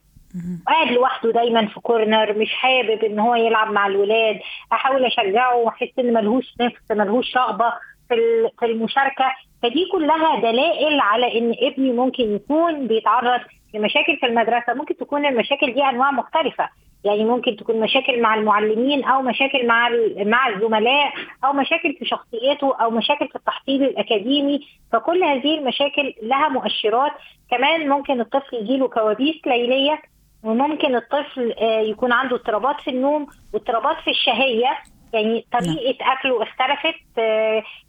قاعد 0.67 0.91
لوحده 0.91 1.31
دايما 1.31 1.67
في 1.67 1.79
كورنر 1.79 2.33
مش 2.33 2.53
حابب 2.53 3.03
إن 3.03 3.19
هو 3.19 3.35
يلعب 3.35 3.71
مع 3.71 3.87
الولاد. 3.87 4.39
أحاول 4.73 5.05
أشجعه 5.05 5.55
وأحس 5.55 5.89
إن 5.99 6.13
ملهوش 6.13 6.45
نفس 6.61 6.91
ملهوش 6.91 7.37
رغبة 7.37 7.73
في 8.09 8.15
في 8.59 8.65
المشاركة. 8.65 9.25
فدي 9.63 9.85
كلها 9.91 10.39
دلائل 10.39 10.99
على 10.99 11.37
إن 11.37 11.55
ابني 11.61 11.91
ممكن 11.91 12.35
يكون 12.35 12.87
بيتعرض 12.87 13.41
لمشاكل 13.73 14.17
في 14.17 14.25
المدرسة. 14.25 14.73
ممكن 14.73 14.97
تكون 14.97 15.25
المشاكل 15.25 15.73
دي 15.73 15.83
أنواع 15.83 16.11
مختلفة. 16.11 16.69
يعني 17.03 17.25
ممكن 17.25 17.55
تكون 17.55 17.79
مشاكل 17.79 18.21
مع 18.21 18.35
المعلمين 18.35 19.03
أو 19.03 19.21
مشاكل 19.21 19.67
مع 19.67 19.89
مع 20.17 20.47
الزملاء 20.47 21.13
أو 21.45 21.53
مشاكل 21.53 21.93
في 21.99 22.05
شخصيته 22.05 22.75
أو 22.75 22.89
مشاكل 22.89 23.27
في 23.27 23.35
التحصيل 23.35 23.83
الأكاديمي. 23.83 24.59
فكل 24.93 25.23
هذه 25.23 25.57
المشاكل 25.57 26.13
لها 26.21 26.49
مؤشرات. 26.49 27.11
كمان 27.51 27.89
ممكن 27.89 28.21
الطفل 28.21 28.55
يجيله 28.57 28.87
كوابيس 28.87 29.35
ليلية 29.45 30.01
وممكن 30.43 30.95
الطفل 30.95 31.55
يكون 31.61 32.11
عنده 32.11 32.35
اضطرابات 32.35 32.81
في 32.81 32.89
النوم 32.89 33.27
واضطرابات 33.53 33.97
في 34.03 34.11
الشهية. 34.11 34.77
يعني 35.13 35.45
طريقه 35.51 35.97
أكله 36.13 36.43
اختلفت 36.43 36.99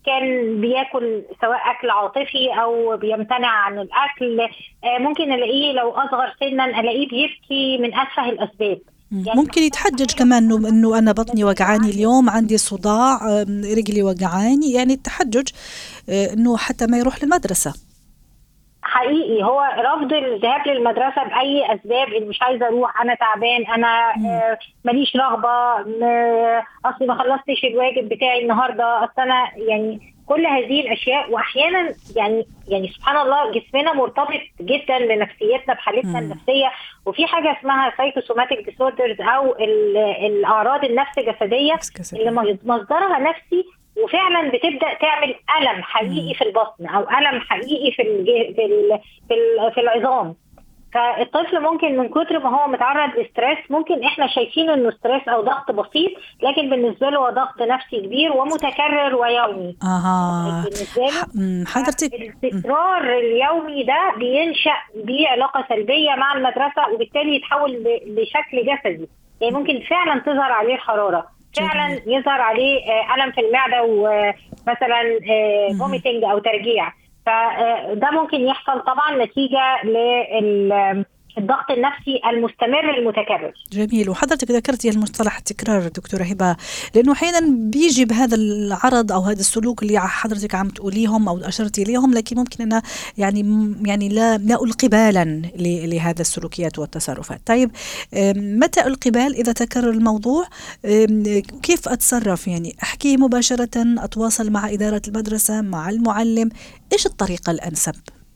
كان 0.06 0.60
بياكل 0.60 1.22
سواء 1.40 1.58
أكل 1.70 1.90
عاطفي 1.90 2.60
أو 2.62 2.96
بيمتنع 2.96 3.48
عن 3.48 3.78
الأكل 3.78 4.48
ممكن 4.84 5.32
ألاقيه 5.32 5.72
لو 5.72 5.90
أصغر 5.90 6.34
سنا 6.40 6.80
ألاقيه 6.80 7.08
بيبكي 7.08 7.78
من 7.78 7.94
اتفه 7.94 8.28
الأسباب. 8.28 8.78
يعني 9.12 9.40
ممكن 9.40 9.62
يتحجج 9.62 10.14
كمان 10.14 10.44
انه 10.44 10.68
إنه 10.68 10.98
أنا 10.98 11.12
بطني 11.12 11.44
وجعاني 11.44 11.90
اليوم 11.90 12.30
عندي 12.30 12.58
صداع 12.58 13.18
رجلي 13.76 14.02
وجعاني 14.02 14.72
يعني 14.72 14.92
التحجج 14.94 15.48
إنه 16.08 16.56
حتى 16.56 16.86
ما 16.86 16.98
يروح 16.98 17.24
للمدرسة. 17.24 17.74
حقيقي 18.98 19.42
هو 19.42 19.60
رفض 19.78 20.12
الذهاب 20.12 20.68
للمدرسة 20.68 21.24
بأي 21.24 21.74
أسباب 21.74 22.08
اللي 22.08 22.28
مش 22.28 22.42
عايزة 22.42 22.66
أروح 22.66 23.00
أنا 23.02 23.14
تعبان 23.14 23.66
أنا 23.66 24.10
آه 24.10 24.58
ماليش 24.84 25.16
رغبة 25.16 25.80
اصلي 26.84 27.06
ما 27.06 27.14
خلصتش 27.14 27.64
الواجب 27.64 28.08
بتاعي 28.08 28.42
النهارده. 28.42 29.04
أصل 29.04 29.22
أنا 29.22 29.48
يعني 29.68 30.14
كل 30.26 30.46
هذه 30.46 30.80
الأشياء 30.80 31.30
وأحيانا 31.30 31.94
يعني 32.16 32.46
يعني 32.68 32.88
سبحان 32.88 33.16
الله 33.16 33.52
جسمنا 33.52 33.92
مرتبط 33.92 34.40
جدا 34.60 34.98
بنفسيتنا 34.98 35.74
بحالتنا 35.74 36.18
النفسية. 36.18 36.70
وفي 37.06 37.26
حاجة 37.26 37.56
اسمها 37.60 37.92
psychosomatic 37.96 38.64
disorders 38.70 39.20
أو 39.20 39.56
الأعراض 40.26 40.84
النفس 40.84 41.18
الجسدية 41.18 41.74
اللي 42.12 42.58
مصدرها 42.64 43.18
نفسي 43.18 43.64
وفعلا 44.04 44.48
بتبدأ 44.48 44.94
تعمل 45.00 45.34
ألم 45.60 45.82
حقيقي 45.82 46.34
في 46.34 46.44
البطن 46.44 46.86
أو 46.86 47.00
ألم 47.00 47.40
حقيقي 47.40 47.90
في. 47.92 48.02
في 48.56 48.64
ال... 48.64 49.00
في, 49.28 49.34
ال... 49.34 49.72
في 49.74 49.80
العظام. 49.80 50.34
فالطفل 50.94 51.60
ممكن 51.60 51.96
من 51.98 52.08
كتر 52.08 52.38
ما 52.38 52.62
هو 52.62 52.68
متعرض 52.68 53.10
ل 53.18 53.24
stress 53.24 53.58
ممكن 53.70 54.04
إحنا 54.04 54.26
شايفينه 54.26 54.74
إنه 54.74 54.90
stress 54.90 55.28
أو 55.28 55.42
ضغط 55.42 55.70
بسيط 55.70 56.10
لكن 56.42 56.70
بالنسبة 56.70 57.10
له 57.10 57.18
هو 57.18 57.30
ضغط 57.30 57.62
نفسي 57.62 58.00
كبير 58.00 58.32
ومتكرر 58.32 59.14
ويومي. 59.14 59.76
أها. 59.82 60.62
بالنسبة 60.64 61.02
له 61.02 61.64
حضرتك 61.66 62.14
الاستقرار 62.14 63.18
اليومي 63.18 63.82
ده 63.82 64.12
بينشأ 64.16 64.76
بعلاقة 64.94 65.64
سلبية 65.68 66.10
مع 66.10 66.32
المدرسة 66.32 66.94
وبالتالي 66.94 67.36
يتحول 67.36 67.70
لشكل 68.06 68.66
جسدي. 68.66 69.08
يعني 69.40 69.54
ممكن 69.54 69.80
فعلا 69.90 70.20
تظهر 70.20 70.52
عليه 70.52 70.74
الحرارة. 70.74 71.37
فعلا 71.56 72.00
يظهر 72.06 72.40
عليه 72.40 72.80
ألم 73.14 73.32
في 73.32 73.40
المعدة 73.40 73.82
ومثلا 73.82 75.02
فوميتنج 75.78 76.24
أو 76.24 76.38
ترجيع. 76.38 76.92
فده 77.26 78.10
ممكن 78.10 78.40
يحصل 78.40 78.80
طبعا 78.80 79.24
نتيجة 79.24 79.82
الضغط 81.38 81.70
النفسي 81.70 82.20
المستمر 82.30 82.98
المتكرر 82.98 83.52
جميل. 83.72 84.10
وحضرتك 84.10 84.50
ذكرتي 84.50 84.88
المصطلح 84.88 85.36
التكرار 85.36 85.88
دكتورة 85.88 86.22
هبة 86.22 86.56
لأنه 86.94 87.12
أحيانا 87.12 87.40
بيجي 87.70 88.04
بهذا 88.04 88.36
العرض 88.36 89.12
أو 89.12 89.20
هذا 89.20 89.40
السلوك 89.40 89.82
اللي 89.82 90.00
حضرتك 90.00 90.54
عم 90.54 90.68
تقوليهم 90.68 91.28
أو 91.28 91.38
اشرتي 91.38 91.84
ليهم 91.84 92.14
لكن 92.14 92.36
ممكن 92.36 92.64
أنا 92.64 92.82
يعني 93.18 93.74
يعني 93.84 94.08
لا 94.08 94.38
لا 94.38 94.64
ألقي 94.64 94.88
بالا 94.88 95.42
لهذا 95.86 96.20
السلوكيات 96.20 96.78
والتصرفات. 96.78 97.40
طيب 97.46 97.70
متى 98.36 98.86
ألقي 98.86 99.10
بال 99.10 99.34
إذا 99.34 99.52
تكرر 99.52 99.90
الموضوع؟ 99.90 100.44
كيف 101.62 101.88
أتصرف؟ 101.88 102.48
يعني 102.48 102.76
احكيه 102.82 103.16
مباشرة 103.16 103.68
أتواصل 103.76 104.50
مع 104.50 104.70
إدارة 104.70 105.02
المدرسة 105.08 105.62
مع 105.62 105.90
المعلم 105.90 106.50
إيش 106.92 107.06
الطريقة 107.06 107.50
الأنسب؟ 107.50 107.94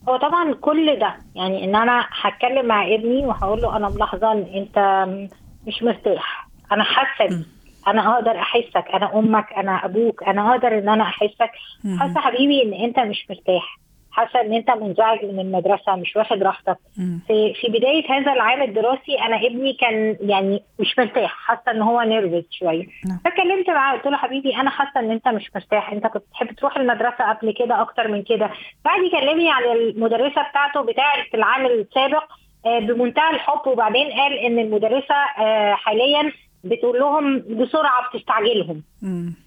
هو 0.09 0.17
طبعا 0.17 0.55
كل 0.55 0.99
ده 0.99 1.17
يعني 1.35 1.65
إن 1.65 1.77
أنا 1.77 2.09
هتكلم 2.13 2.67
مع 2.67 2.87
ابني 2.87 3.27
وهقول 3.27 3.63
له 3.63 3.77
أنا 3.77 3.89
ملاحظة 3.89 4.33
إن 4.33 4.43
أنت 4.55 4.79
مش 5.67 5.83
مرتاح. 5.83 6.51
أنا 6.73 6.85
حاسة 6.85 7.45
أنا 7.87 8.15
أقدر 8.15 8.39
أحسك. 8.39 8.85
أنا 8.95 9.19
أمك 9.19 9.53
أنا 9.53 9.85
أبوك. 9.85 10.23
أنا 10.23 10.51
أقدر 10.51 10.79
إن 10.79 10.89
أنا 10.89 11.05
أحسك. 11.05 11.51
حاسة 12.01 12.21
حبيبي 12.21 12.63
إن 12.63 12.75
أنت 12.85 12.99
مش 12.99 13.27
مرتاح. 13.31 13.82
حاسة 14.13 14.41
إن 14.41 14.55
أنت 14.55 14.71
منزعج 14.71 15.25
من 15.25 15.41
المدرسة 15.41 15.97
مش 15.97 16.17
واخد 16.17 16.43
راحتك. 16.43 16.77
في 17.27 17.55
في 17.55 17.69
بداية 17.69 18.05
هذا 18.11 18.33
العام 18.33 18.63
الدراسي 18.63 19.19
أنا 19.27 19.37
ابني 19.37 19.73
كان 19.73 20.17
يعني 20.21 20.63
مش 20.79 20.99
مرتاح 20.99 21.31
حاسة 21.31 21.71
إن 21.71 21.83
هو 21.83 22.03
نيرفز 22.03 22.45
شوية. 22.51 22.87
نعم. 23.09 23.19
فكلمت 23.25 23.71
معاه 23.71 23.97
قلت 23.97 24.07
له 24.07 24.17
حبيبي 24.17 24.57
أنا 24.57 24.71
حاسة 24.71 25.01
إن 25.01 25.11
أنت 25.11 25.29
مش 25.29 25.51
مرتاح 25.55 25.93
أنت 25.93 26.07
كنت 26.07 26.23
بتحب 26.31 26.53
تروح 26.55 26.77
المدرسة 26.77 27.33
قبل 27.33 27.55
كده 27.59 27.81
أكتر 27.81 28.09
من 28.09 28.23
كده. 28.23 28.51
بعد 28.85 29.03
يكلمني 29.03 29.51
عن 29.51 29.63
المدرسة 29.63 30.43
بتاعته 30.51 30.81
بتاعة 30.83 31.27
العام 31.35 31.67
السابق 31.67 32.25
آه، 32.67 32.79
بمنتهى 32.79 33.31
الحب 33.31 33.67
وبعدين 33.67 34.11
قال 34.13 34.33
إن 34.33 34.59
المدرسة 34.59 35.15
آه، 35.39 35.75
حاليا 35.75 36.33
بتقول 36.65 36.99
لهم 36.99 37.39
بسرعة 37.39 38.09
بتستعجلهم. 38.09 38.83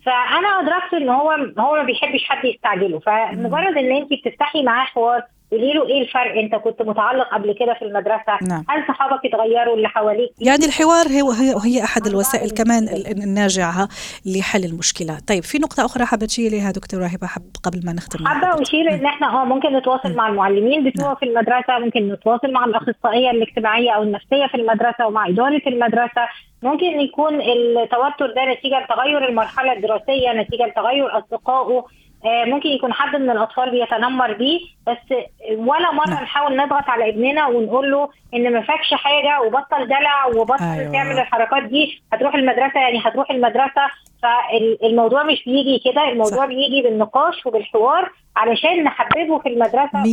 فأنا 0.06 0.48
أدركت 0.48 0.94
إن 0.94 1.10
هو 1.10 1.32
هو 1.60 1.76
ما 1.76 1.84
بيحبش 1.84 2.24
حد 2.24 2.46
يستعجله. 2.46 3.00
فمجرد 3.00 3.78
إن 3.78 3.92
انت 3.96 4.10
بتفتحي 4.14 4.64
معاه 4.64 4.86
حوار 4.86 5.24
قولي 5.52 5.74
له 5.74 5.88
إيه 5.88 6.02
الفرق؟ 6.02 6.40
أنت 6.40 6.56
كنت 6.56 6.82
متعلق 6.82 7.28
قبل 7.34 7.56
كده 7.60 7.74
في 7.74 7.86
المدرسة. 7.86 8.38
نعم. 8.50 8.64
هل 8.70 8.88
صحابك 8.88 9.26
اتغيروا 9.26 9.76
اللي 9.76 9.88
حواليك؟ 9.88 10.32
يعني 10.42 10.66
الحوار 10.66 11.08
هي 11.08 11.22
هي 11.66 11.84
أحد 11.84 12.08
الوسائل 12.08 12.52
كمان 12.52 12.88
الناجعة 13.24 13.88
لحل 14.26 14.64
المشكلة 14.64 15.18
طيب 15.28 15.44
في 15.44 15.58
نقطة 15.58 15.86
أخرى 15.86 16.06
حابة 16.06 16.26
تشيريها 16.26 16.72
دكتورة 16.72 17.06
هبه 17.06 17.28
حب 17.28 17.52
قبل 17.64 17.82
ما 17.86 17.94
نختم 17.94 18.28
حابة 18.28 18.62
أشير 18.62 18.94
إن 18.94 19.06
إحنا 19.06 19.42
آه 19.42 19.46
ممكن 19.46 19.76
نتواصل 19.78 20.16
مع 20.16 20.28
المعلمين 20.28 20.90
بتوع 20.90 21.06
نعم. 21.08 21.16
في 21.16 21.26
المدرسة 21.26 21.80
ممكن 21.80 22.10
نتواصل 22.10 22.52
مع 22.52 22.66
الأخصائية 22.66 23.32
الاجتماعية 23.32 23.92
أو 23.92 24.04
النفسية 24.04 24.48
في 24.48 24.56
المدرسة 24.56 25.08
ومع 25.08 25.28
إدارة 25.28 25.62
المدرسة. 25.68 26.28
ممكن 26.64 26.86
يكون 26.86 27.42
التوتر 27.42 28.28
ده 28.36 28.46
نتيجة 28.54 28.80
لتغير 28.86 29.30
المرحلة 29.30 29.74
الدراسية 29.74 30.34
نتيجة 30.34 30.66
لتغير 30.66 31.18
أصدقائه. 31.18 31.86
ممكن 32.24 32.70
يكون 32.70 32.94
حد 32.94 33.16
من 33.16 33.30
الأطفال 33.30 33.72
بيتنمر 33.72 34.34
بيه 34.34 34.60
بس 34.88 35.18
ولا 35.58 35.92
مرة 35.92 36.10
نعم. 36.10 36.24
نحاول 36.24 36.58
نضغط 36.58 36.90
على 36.90 37.10
ابننا 37.10 37.48
ونقول 37.48 37.92
له 37.92 38.10
إن 38.34 38.54
ما 38.54 38.62
فاكش 38.62 38.94
حاجة 38.94 39.42
وبطل 39.42 39.88
دلع 39.88 40.26
وبطل 40.26 40.64
أيوة. 40.64 40.92
تعمل 40.92 41.20
الحركات 41.20 41.64
دي 41.64 42.02
هتروح 42.14 42.36
المدرسة 42.36 42.80
يعني 42.80 43.02
هتروح 43.06 43.32
المدرسة. 43.32 43.88
فالموضوع 44.24 45.24
مش 45.24 45.44
بيجي 45.46 45.82
كده 45.86 46.10
الموضوع 46.12 46.38
صح. 46.38 46.46
بيجي 46.46 46.82
بالنقاش 46.84 47.46
وبالحوار 47.46 48.12
علشان 48.36 48.84
نحببه 48.84 49.40
في 49.40 49.50
المدرسة 49.50 50.04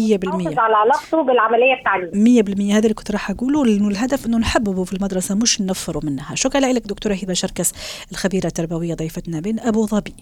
100% 0.54 0.58
على 0.58 0.76
علاقته 0.76 1.22
بالعملية 1.22 1.74
التعليمية 1.74 2.42
100% 2.42 2.72
هذا 2.72 2.82
اللي 2.82 2.94
كنت 2.94 3.10
راح 3.10 3.30
أقوله. 3.30 3.66
لأنه 3.66 3.88
الهدف 3.88 4.26
أنه 4.26 4.38
نحببه 4.38 4.84
في 4.84 4.92
المدرسة 4.92 5.34
مش 5.34 5.60
ننفره 5.60 6.00
منها. 6.04 6.34
شكرا 6.34 6.60
لك 6.60 6.82
دكتورة 6.86 7.14
هبة 7.14 7.34
شركس 7.34 7.72
الخبيرة 8.12 8.46
التربوية 8.46 8.94
ضيفتنا 8.94 9.42
من 9.46 9.60
أبو 9.60 9.86
ظبي. 9.86 10.14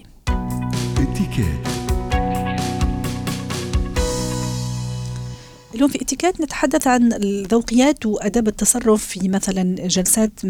Ticket. 1.20 1.79
اليوم 5.80 5.92
في 5.92 6.02
اتيكيت 6.02 6.40
نتحدث 6.40 6.86
عن 6.86 7.12
الذوقيات 7.12 8.06
وأداب 8.06 8.48
التصرف 8.48 9.06
في 9.06 9.28
مثلا 9.28 9.62
جلسات 9.86 10.40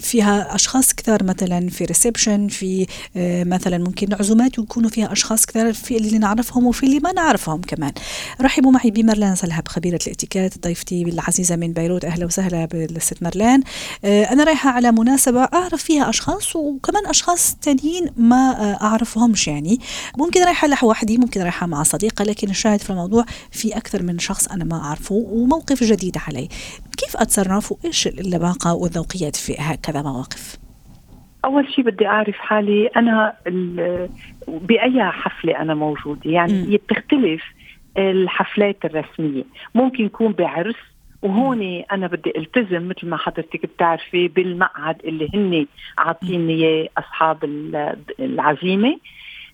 فيها 0.00 0.54
أشخاص 0.54 0.94
كثار 0.94 1.24
مثلا 1.24 1.68
في 1.68 1.84
ريسبشن 1.84 2.48
في 2.48 2.86
آه، 3.16 3.44
مثلا 3.44 3.78
ممكن 3.78 4.14
عزومات 4.14 4.58
يكونوا 4.58 4.90
فيها 4.90 5.12
أشخاص 5.12 5.46
كثار 5.46 5.72
في 5.72 5.96
اللي 5.96 6.18
نعرفهم 6.18 6.66
وفي 6.66 6.86
اللي 6.86 7.00
ما 7.00 7.12
نعرفهم 7.12 7.60
كمان. 7.60 7.92
رحبوا 8.40 8.72
معي 8.72 8.90
بمرلان 8.90 9.34
سلهب 9.34 9.68
خبيرة 9.68 9.98
الاتيكيت 10.06 10.64
ضيفتي 10.64 11.02
العزيزة 11.02 11.56
من 11.56 11.72
بيروت. 11.72 12.04
أهلا 12.04 12.26
وسهلا 12.26 12.64
بالست 12.64 13.22
مرلان. 13.22 13.62
آه، 14.04 14.24
أنا 14.24 14.44
رايحة 14.44 14.70
على 14.70 14.92
مناسبة 14.92 15.40
أعرف 15.40 15.82
فيها 15.82 16.08
أشخاص 16.08 16.56
وكمان 16.56 17.06
أشخاص 17.06 17.56
ثانيين 17.62 18.06
ما 18.16 18.36
آه، 18.36 18.84
أعرفهمش 18.84 19.48
يعني. 19.48 19.80
ممكن 20.18 20.44
رايحة 20.44 20.68
لوحدي 20.68 21.18
ممكن 21.18 21.42
رايحة 21.42 21.66
مع 21.66 21.82
صديقة 21.82 22.24
لكن 22.24 22.50
الشاهد 22.50 22.80
في 22.80 22.90
الموضوع 22.90 23.24
في 23.50 23.76
أكثر 23.76 24.02
من 24.02 24.18
شخص. 24.18 24.41
شخص 24.42 24.52
أنا 24.52 24.64
ما 24.64 24.76
أعرفه 24.76 25.14
وموقف 25.14 25.84
جديد 25.84 26.16
علي 26.28 26.48
كيف 26.98 27.16
أتصرف 27.16 27.72
وإيش 27.72 28.06
اللباقة 28.06 28.74
والذوقيات 28.74 29.36
في 29.36 29.56
هكذا 29.58 30.02
مواقف؟ 30.02 30.56
أول 31.44 31.72
شيء 31.72 31.84
بدي 31.84 32.06
أعرف 32.06 32.34
حالي 32.34 32.86
أنا 32.86 33.34
بأي 34.48 35.04
حفلة 35.04 35.60
أنا 35.62 35.74
موجودة؟ 35.74 36.30
يعني. 36.30 36.76
بتختلف 36.76 37.42
الحفلات 37.98 38.84
الرسمية. 38.84 39.44
ممكن 39.74 40.04
يكون 40.04 40.32
بعرس 40.32 40.76
وهون 41.22 41.82
أنا 41.92 42.06
بدي 42.06 42.32
ألتزم 42.36 42.88
مثل 42.88 43.08
ما 43.08 43.16
حضرتك 43.16 43.66
بتعرفي 43.66 44.28
بالمقعد 44.28 44.96
اللي 45.04 45.28
هن 45.34 45.66
عاطيني 45.98 46.52
إياه 46.54 46.88
أصحاب 46.98 47.44
العزيمة. 48.20 48.98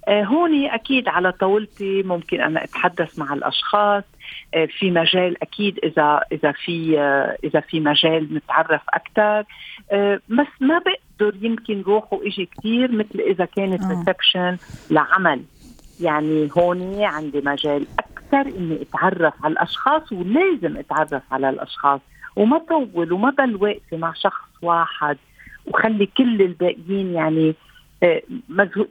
آه، 0.08 0.24
هون 0.24 0.64
أكيد 0.64 1.08
على 1.08 1.32
طاولتي 1.32 2.02
ممكن 2.02 2.40
أنا 2.40 2.64
أتحدث 2.64 3.18
مع 3.18 3.34
الأشخاص 3.34 4.04
في 4.78 4.90
مجال 4.90 5.42
أكيد 5.42 5.78
إذا 5.84 6.20
إذا 6.32 6.52
في 6.52 6.98
آه، 6.98 7.36
إذا 7.44 7.60
في 7.60 7.80
مجال 7.80 8.34
نتعرف 8.34 8.82
أكثر 8.88 9.44
بس 10.28 10.46
ما 10.60 10.78
بقدر 10.78 11.36
يمكن 11.44 11.82
روح 11.82 12.12
واجي 12.12 12.48
كثير 12.58 12.92
مثل 12.92 13.20
إذا 13.20 13.44
كانت 13.44 13.82
ريسبشن 13.84 14.56
لعمل. 14.90 15.42
يعني 16.00 16.48
هون 16.58 17.02
عندي 17.02 17.40
مجال 17.40 17.86
أكثر 17.98 18.40
إني 18.40 18.82
أتعرف 18.82 19.34
على 19.44 19.52
الأشخاص 19.52 20.12
ولازم 20.12 20.76
أتعرف 20.76 21.22
على 21.32 21.50
الأشخاص. 21.50 22.00
وما 22.36 22.58
طول 22.58 23.12
وما 23.12 23.30
بل 23.30 23.56
واقفه 23.56 23.96
مع 23.96 24.12
شخص 24.12 24.48
واحد. 24.62 25.16
وخلي 25.66 26.06
كل 26.06 26.42
الباقيين 26.42 27.14
يعني 27.14 27.54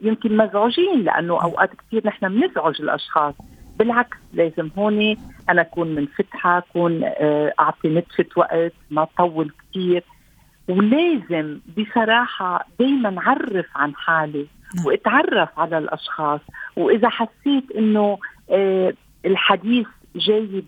يمكن 0.02 0.36
مزعوجين 0.36 1.02
لأنه 1.04 1.42
أوقات 1.42 1.70
كثير 1.74 2.06
نحن 2.06 2.28
بنزعج 2.28 2.80
الأشخاص. 2.80 3.34
بالعكس 3.78 4.16
لازم 4.32 4.70
هون 4.78 5.16
أنا 5.50 5.60
أكون 5.60 5.94
منفتحه 5.94 6.58
أكون 6.58 7.00
آه، 7.04 7.52
أعطي 7.60 7.88
نتفه 7.88 8.26
وقت 8.36 8.72
ما 8.90 9.02
أطول 9.02 9.52
كثير 9.70 10.04
ولازم 10.68 11.58
بصراحة 11.78 12.66
دائما 12.80 13.18
اعرف 13.18 13.66
عن 13.76 13.94
حالي 13.94 14.46
نعم. 14.76 14.86
واتعرف 14.86 15.48
على 15.58 15.78
الأشخاص 15.78 16.40
وإذا 16.76 17.08
حسيت 17.08 17.70
إنه 17.76 18.18
آه، 18.50 18.94
الحديث 19.24 19.86
جاي 20.16 20.64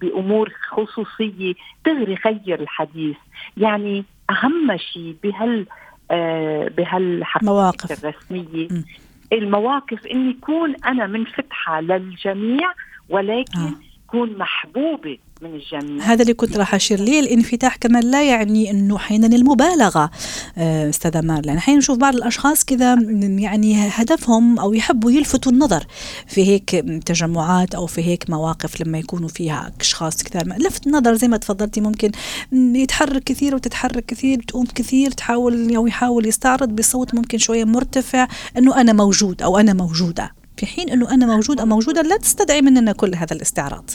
بأمور 0.00 0.52
خصوصية 0.68 1.54
دغري 1.86 2.14
غير 2.26 2.60
الحديث 2.60 3.16
يعني 3.56 4.04
أهم 4.30 4.76
شيء 4.76 5.16
بهال 5.22 5.66
آه، 6.10 6.68
بهالحفلات 6.68 7.90
الرسمية 7.90 8.68
م. 8.70 8.84
المواقف 9.32 10.06
إني 10.06 10.30
يكون 10.30 10.74
أنا 10.84 11.06
منفتحه 11.06 11.80
للجميع 11.80 12.72
ولكن 13.08 13.60
آه. 13.60 13.72
كون 14.06 14.38
محبوبة 14.38 15.18
من 15.42 15.54
الجميع. 15.54 16.04
هذا 16.04 16.22
اللي 16.22 16.34
كنت 16.34 16.56
راح 16.56 16.74
أشير 16.74 17.00
ليه 17.00 17.20
الانفتاح 17.20 17.76
كمان 17.76 18.02
لا 18.02 18.22
يعني 18.22 18.70
أنه 18.70 18.96
أحيانا 18.96 19.26
المبالغة. 19.26 20.10
آه، 20.58 20.88
استاذه 20.90 21.20
مارلين 21.20 21.56
أحيانا 21.56 21.78
نشوف 21.78 21.98
بعض 21.98 22.14
الأشخاص 22.14 22.64
كذا 22.64 22.94
يعني 23.20 23.88
هدفهم 23.88 24.58
أو 24.58 24.74
يحبوا 24.74 25.10
يلفتوا 25.10 25.52
النظر 25.52 25.86
في 26.26 26.46
هيك 26.46 26.70
تجمعات 27.06 27.74
أو 27.74 27.86
في 27.86 28.02
هيك 28.04 28.30
مواقف 28.30 28.80
لما 28.80 28.98
يكونوا 28.98 29.28
فيها 29.28 29.72
أشخاص 29.80 30.22
كثير 30.22 30.42
لفت 30.46 30.86
النظر 30.86 31.14
زي 31.14 31.28
ما 31.28 31.36
تفضلتي 31.36 31.80
ممكن 31.80 32.12
يتحرك 32.52 33.24
كثير 33.24 33.54
وتتحرك 33.54 34.06
كثير 34.06 34.42
تقوم 34.42 34.66
كثير 34.74 35.10
تحاول 35.10 35.76
أو 35.76 35.86
يحاول 35.86 36.26
يستعرض 36.26 36.68
بصوت 36.68 37.14
ممكن 37.14 37.38
شوية 37.38 37.64
مرتفع 37.64 38.28
أنه 38.58 38.80
أنا 38.80 38.92
موجود 38.92 39.42
أو 39.42 39.58
أنا 39.58 39.72
موجودة. 39.72 40.32
في 40.56 40.66
حين 40.66 40.90
أنه 40.90 41.14
أنا 41.14 41.26
موجود 41.26 41.60
أو 41.60 41.66
موجودة 41.66 42.02
لا 42.02 42.16
تستدعي 42.16 42.62
مننا 42.62 42.92
كل 42.92 43.14
هذا 43.14 43.32
الاستعراض. 43.36 43.90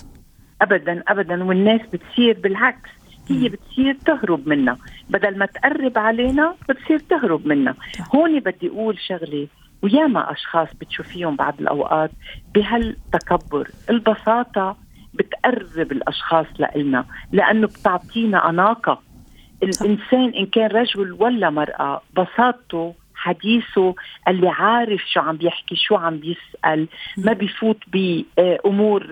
ابدا 0.61 1.03
ابدا. 1.07 1.43
والناس 1.43 1.81
بتصير 1.93 2.37
بالعكس. 2.43 2.89
هي 3.29 3.49
بتصير 3.49 3.97
تهرب 4.05 4.47
منا 4.47 4.77
بدل 5.09 5.37
ما 5.37 5.45
تقرب 5.45 5.97
علينا 5.97 6.55
بتصير 6.69 6.99
تهرب 6.99 7.47
منا 7.47 7.75
هون 8.15 8.39
بدي 8.39 8.67
أقول 8.69 8.99
شغلة. 8.99 9.47
وياما 9.81 10.31
أشخاص 10.31 10.67
بتشوفيهم 10.81 11.35
بعض 11.35 11.55
الأوقات 11.59 12.11
بهالتكبر. 12.55 13.67
البساطة 13.89 14.77
بتقرب 15.13 15.91
الأشخاص 15.91 16.45
لنا 16.75 17.05
لأنه 17.31 17.67
بتعطينا 17.67 18.49
أناقة. 18.49 19.01
الإنسان 19.63 20.33
إن 20.37 20.45
كان 20.45 20.69
رجل 20.69 21.11
ولا 21.19 21.49
مرأة 21.49 22.01
بساطته 22.17 22.93
حديثه 23.21 23.95
اللي 24.27 24.49
عارف 24.49 25.01
شو 25.13 25.19
عم 25.19 25.37
بيحكي 25.37 25.75
شو 25.75 25.95
عم 25.95 26.17
بيسأل. 26.17 26.87
ما 27.17 27.33
بيفوت 27.33 27.77
بأمور 27.87 29.07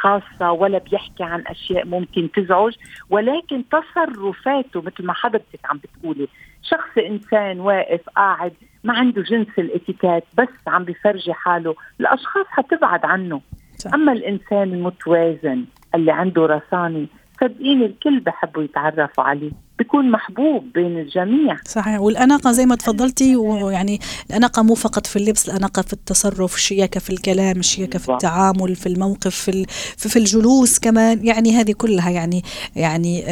خاصة 0.00 0.52
ولا 0.52 0.78
بيحكي 0.78 1.24
عن 1.24 1.44
أشياء 1.46 1.86
ممكن 1.86 2.30
تزعج. 2.34 2.74
ولكن 3.10 3.64
تصرفاته 3.68 4.82
مثل 4.82 5.06
ما 5.06 5.12
حضرتك 5.12 5.60
عم 5.64 5.78
بتقولي 5.78 6.28
شخص 6.62 6.98
إنسان 6.98 7.60
واقف 7.60 8.00
قاعد 8.16 8.52
ما 8.84 8.94
عنده 8.94 9.22
جنس 9.22 9.48
الاتيكات 9.58 10.24
بس 10.38 10.48
عم 10.66 10.84
بيفرجي 10.84 11.32
حاله. 11.32 11.74
الأشخاص 12.00 12.46
حتبعد 12.48 13.04
عنه. 13.04 13.40
صح. 13.76 13.94
أما 13.94 14.12
الإنسان 14.12 14.62
المتوازن 14.62 15.64
اللي 15.94 16.12
عنده 16.12 16.46
رصاني 16.46 17.06
صدقيني 17.40 17.86
الكل 17.86 18.20
بحبوا 18.20 18.62
يتعرفوا 18.62 19.24
عليه. 19.24 19.65
بيكون 19.78 20.10
محبوب 20.10 20.72
بين 20.74 20.98
الجميع. 20.98 21.56
صحيح. 21.64 22.00
والأناقة 22.00 22.52
زي 22.52 22.66
ما 22.66 22.76
تفضلتي 22.76 23.36
ويعني 23.36 24.00
الأناقة 24.30 24.62
مو 24.62 24.74
فقط 24.74 25.06
في 25.06 25.16
اللبس 25.16 25.48
الأناقة 25.48 25.82
في 25.82 25.92
التصرف 25.92 26.54
الشياكة 26.54 27.00
في 27.00 27.10
الكلام 27.10 27.58
الشياكة 27.58 27.98
في 27.98 28.12
التعامل 28.12 28.74
في 28.74 28.86
الموقف 28.86 29.34
في, 29.34 29.66
في 29.96 30.18
الجلوس 30.18 30.78
كمان. 30.78 31.26
يعني 31.26 31.56
هذه 31.56 31.72
كلها 31.72 32.10
يعني 32.10 32.42
يعني 32.76 33.24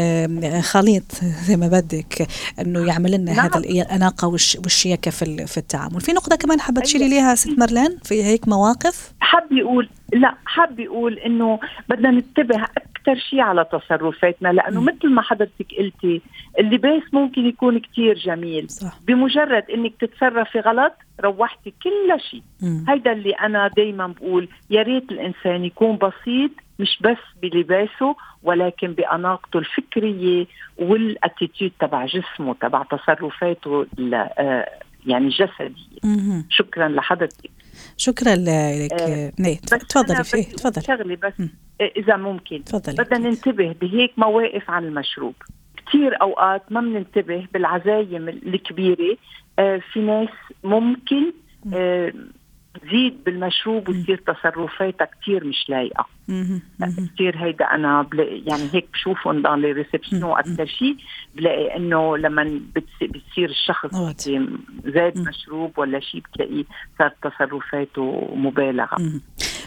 خليط 0.63 1.15
زي 1.47 1.57
ما 1.57 1.69
بدك 1.69 2.29
أنه 2.61 2.87
يعمل 2.87 3.13
لنا 3.13 3.33
نعم. 3.33 3.47
هذا 3.47 3.59
الأناقة 3.59 4.29
والشياكة 4.29 5.11
في 5.11 5.47
في 5.47 5.59
التعامل. 5.59 6.01
في 6.01 6.13
نقطة 6.13 6.37
كمان 6.37 6.61
حابة 6.61 6.81
تشيري 6.81 7.05
أيوة. 7.05 7.15
ليها 7.15 7.35
ست 7.35 7.59
مرلان 7.59 7.99
في 8.05 8.25
هيك 8.25 8.49
مواقف؟ 8.49 9.13
حاب 9.21 9.53
يقول 9.53 9.89
لا 10.13 10.35
حاب 10.47 10.81
يقول 10.81 11.19
إنه 11.19 11.61
بدنا 11.89 12.11
ننتبه 12.11 12.63
أكثر 12.65 13.15
شيء 13.31 13.41
على 13.41 13.65
تصرفاتنا 13.65 14.49
لأنه. 14.49 14.81
مثل 14.81 15.09
ما 15.11 15.23
حضرتك 15.23 15.67
قلتي 15.79 16.21
اللباس 16.59 17.03
ممكن 17.13 17.47
يكون 17.47 17.79
كتير 17.79 18.15
جميل. 18.15 18.71
صح. 18.71 18.99
بمجرد 19.07 19.65
إنك 19.71 19.93
تتصرفي 20.01 20.61
غلط 20.61 20.93
روحتي 21.21 21.75
كل 21.83 22.21
شيء 22.31 22.43
هيدا 22.89 23.13
اللي 23.13 23.31
أنا 23.33 23.69
دايما 23.77 24.07
بقول 24.07 24.49
يا 24.71 24.83
ريت 24.83 25.13
الإنسان 25.13 25.65
يكون 25.65 25.97
بسيط 25.97 26.51
مش 26.79 26.99
بس 27.01 27.17
بلباسه 27.43 28.17
ولكن 28.43 28.93
بأناقته 28.93 29.59
الفكرية 29.59 30.47
والاتيتيود 30.79 31.73
تبع 31.81 32.07
جسمه 32.07 32.55
تبع 32.55 32.83
تصرفاته 32.83 33.87
آه، 34.15 34.69
يعني 35.07 35.29
جسديه 35.29 36.45
شكرا 36.51 36.89
لحضرتك. 36.89 37.51
شكرا 37.97 38.35
لك. 38.37 38.93
آه 38.93 39.33
تفضلي 39.89 40.25
في 40.25 40.43
تفضلي. 40.43 40.85
شغله 40.85 41.17
بس. 41.17 41.33
م. 41.41 41.49
إذا 41.97 42.17
ممكن. 42.17 42.65
تفضلي. 42.65 42.97
بدنا 42.97 43.19
ننتبه 43.19 43.75
بهيك 43.81 44.13
مواقف 44.17 44.71
عن 44.71 44.85
المشروب. 44.85 45.35
كثير 45.89 46.23
أوقات 46.23 46.73
ما 46.73 46.81
بننتبه 46.81 47.47
بالعزايم 47.53 48.29
الكبيرة. 48.29 49.17
آه 49.59 49.81
في 49.93 50.01
ناس 50.01 50.29
ممكن 50.65 51.33
آه 51.75 52.13
تزيد 52.83 53.25
بالمشروب 53.27 53.89
وتصير 53.89 54.23
تصرفاتها 54.27 55.09
كثير 55.23 55.45
مش 55.45 55.65
لايقة. 55.69 56.07
كثير 57.15 57.37
هيدا 57.37 57.65
أنا 57.65 58.09
يعني 58.47 58.69
هيك 58.73 58.89
بشوفهم 58.93 59.43
ضل 59.43 59.61
لي 59.61 59.73
ريسبشن 59.73 60.25
أكثر 60.25 60.67
شيء 60.67 60.97
بلاقي 61.35 61.77
إنه 61.77 62.17
لما 62.17 62.61
بتصير 63.01 63.51
الشخص 63.51 63.95
زاد 64.95 65.19
مشروب 65.19 65.79
ولا 65.79 66.01
شيء 66.01 66.21
بتلاقيه 66.21 66.65
صار 66.99 67.13
تصرفاته 67.23 68.29
مبالغة. 68.35 68.97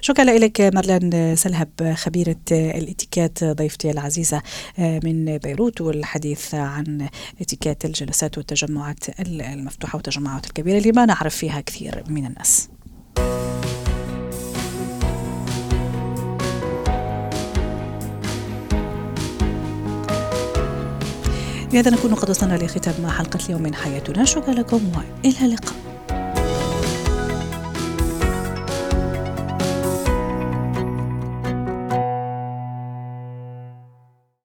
شكرا 0.01 0.23
لك 0.23 0.61
مارلان 0.61 1.35
سلهب 1.35 1.93
خبيرة 1.97 2.35
الإتيكيت 2.51 3.43
ضيفتي 3.43 3.91
العزيزة 3.91 4.41
من 4.79 5.37
بيروت 5.37 5.81
والحديث 5.81 6.55
عن 6.55 7.09
إتيكيت 7.41 7.85
الجلسات 7.85 8.37
والتجمعات 8.37 9.19
المفتوحة 9.19 9.95
والتجمعات 9.95 10.45
الكبيرة 10.45 10.77
اللي 10.77 10.91
ما 10.91 11.05
نعرف 11.05 11.35
فيها 11.35 11.61
كثير 11.61 12.03
من 12.09 12.25
الناس. 12.25 12.69
بهذا 21.71 21.91
نكون 21.91 22.15
قد 22.15 22.29
وصلنا 22.29 22.55
لختام 22.55 23.07
حلقة 23.07 23.39
اليوم 23.45 23.61
من 23.61 23.75
حياتنا. 23.75 24.25
شكرا 24.25 24.53
لكم 24.53 24.81
وإلى 24.95 25.45
اللقاء. 25.45 25.96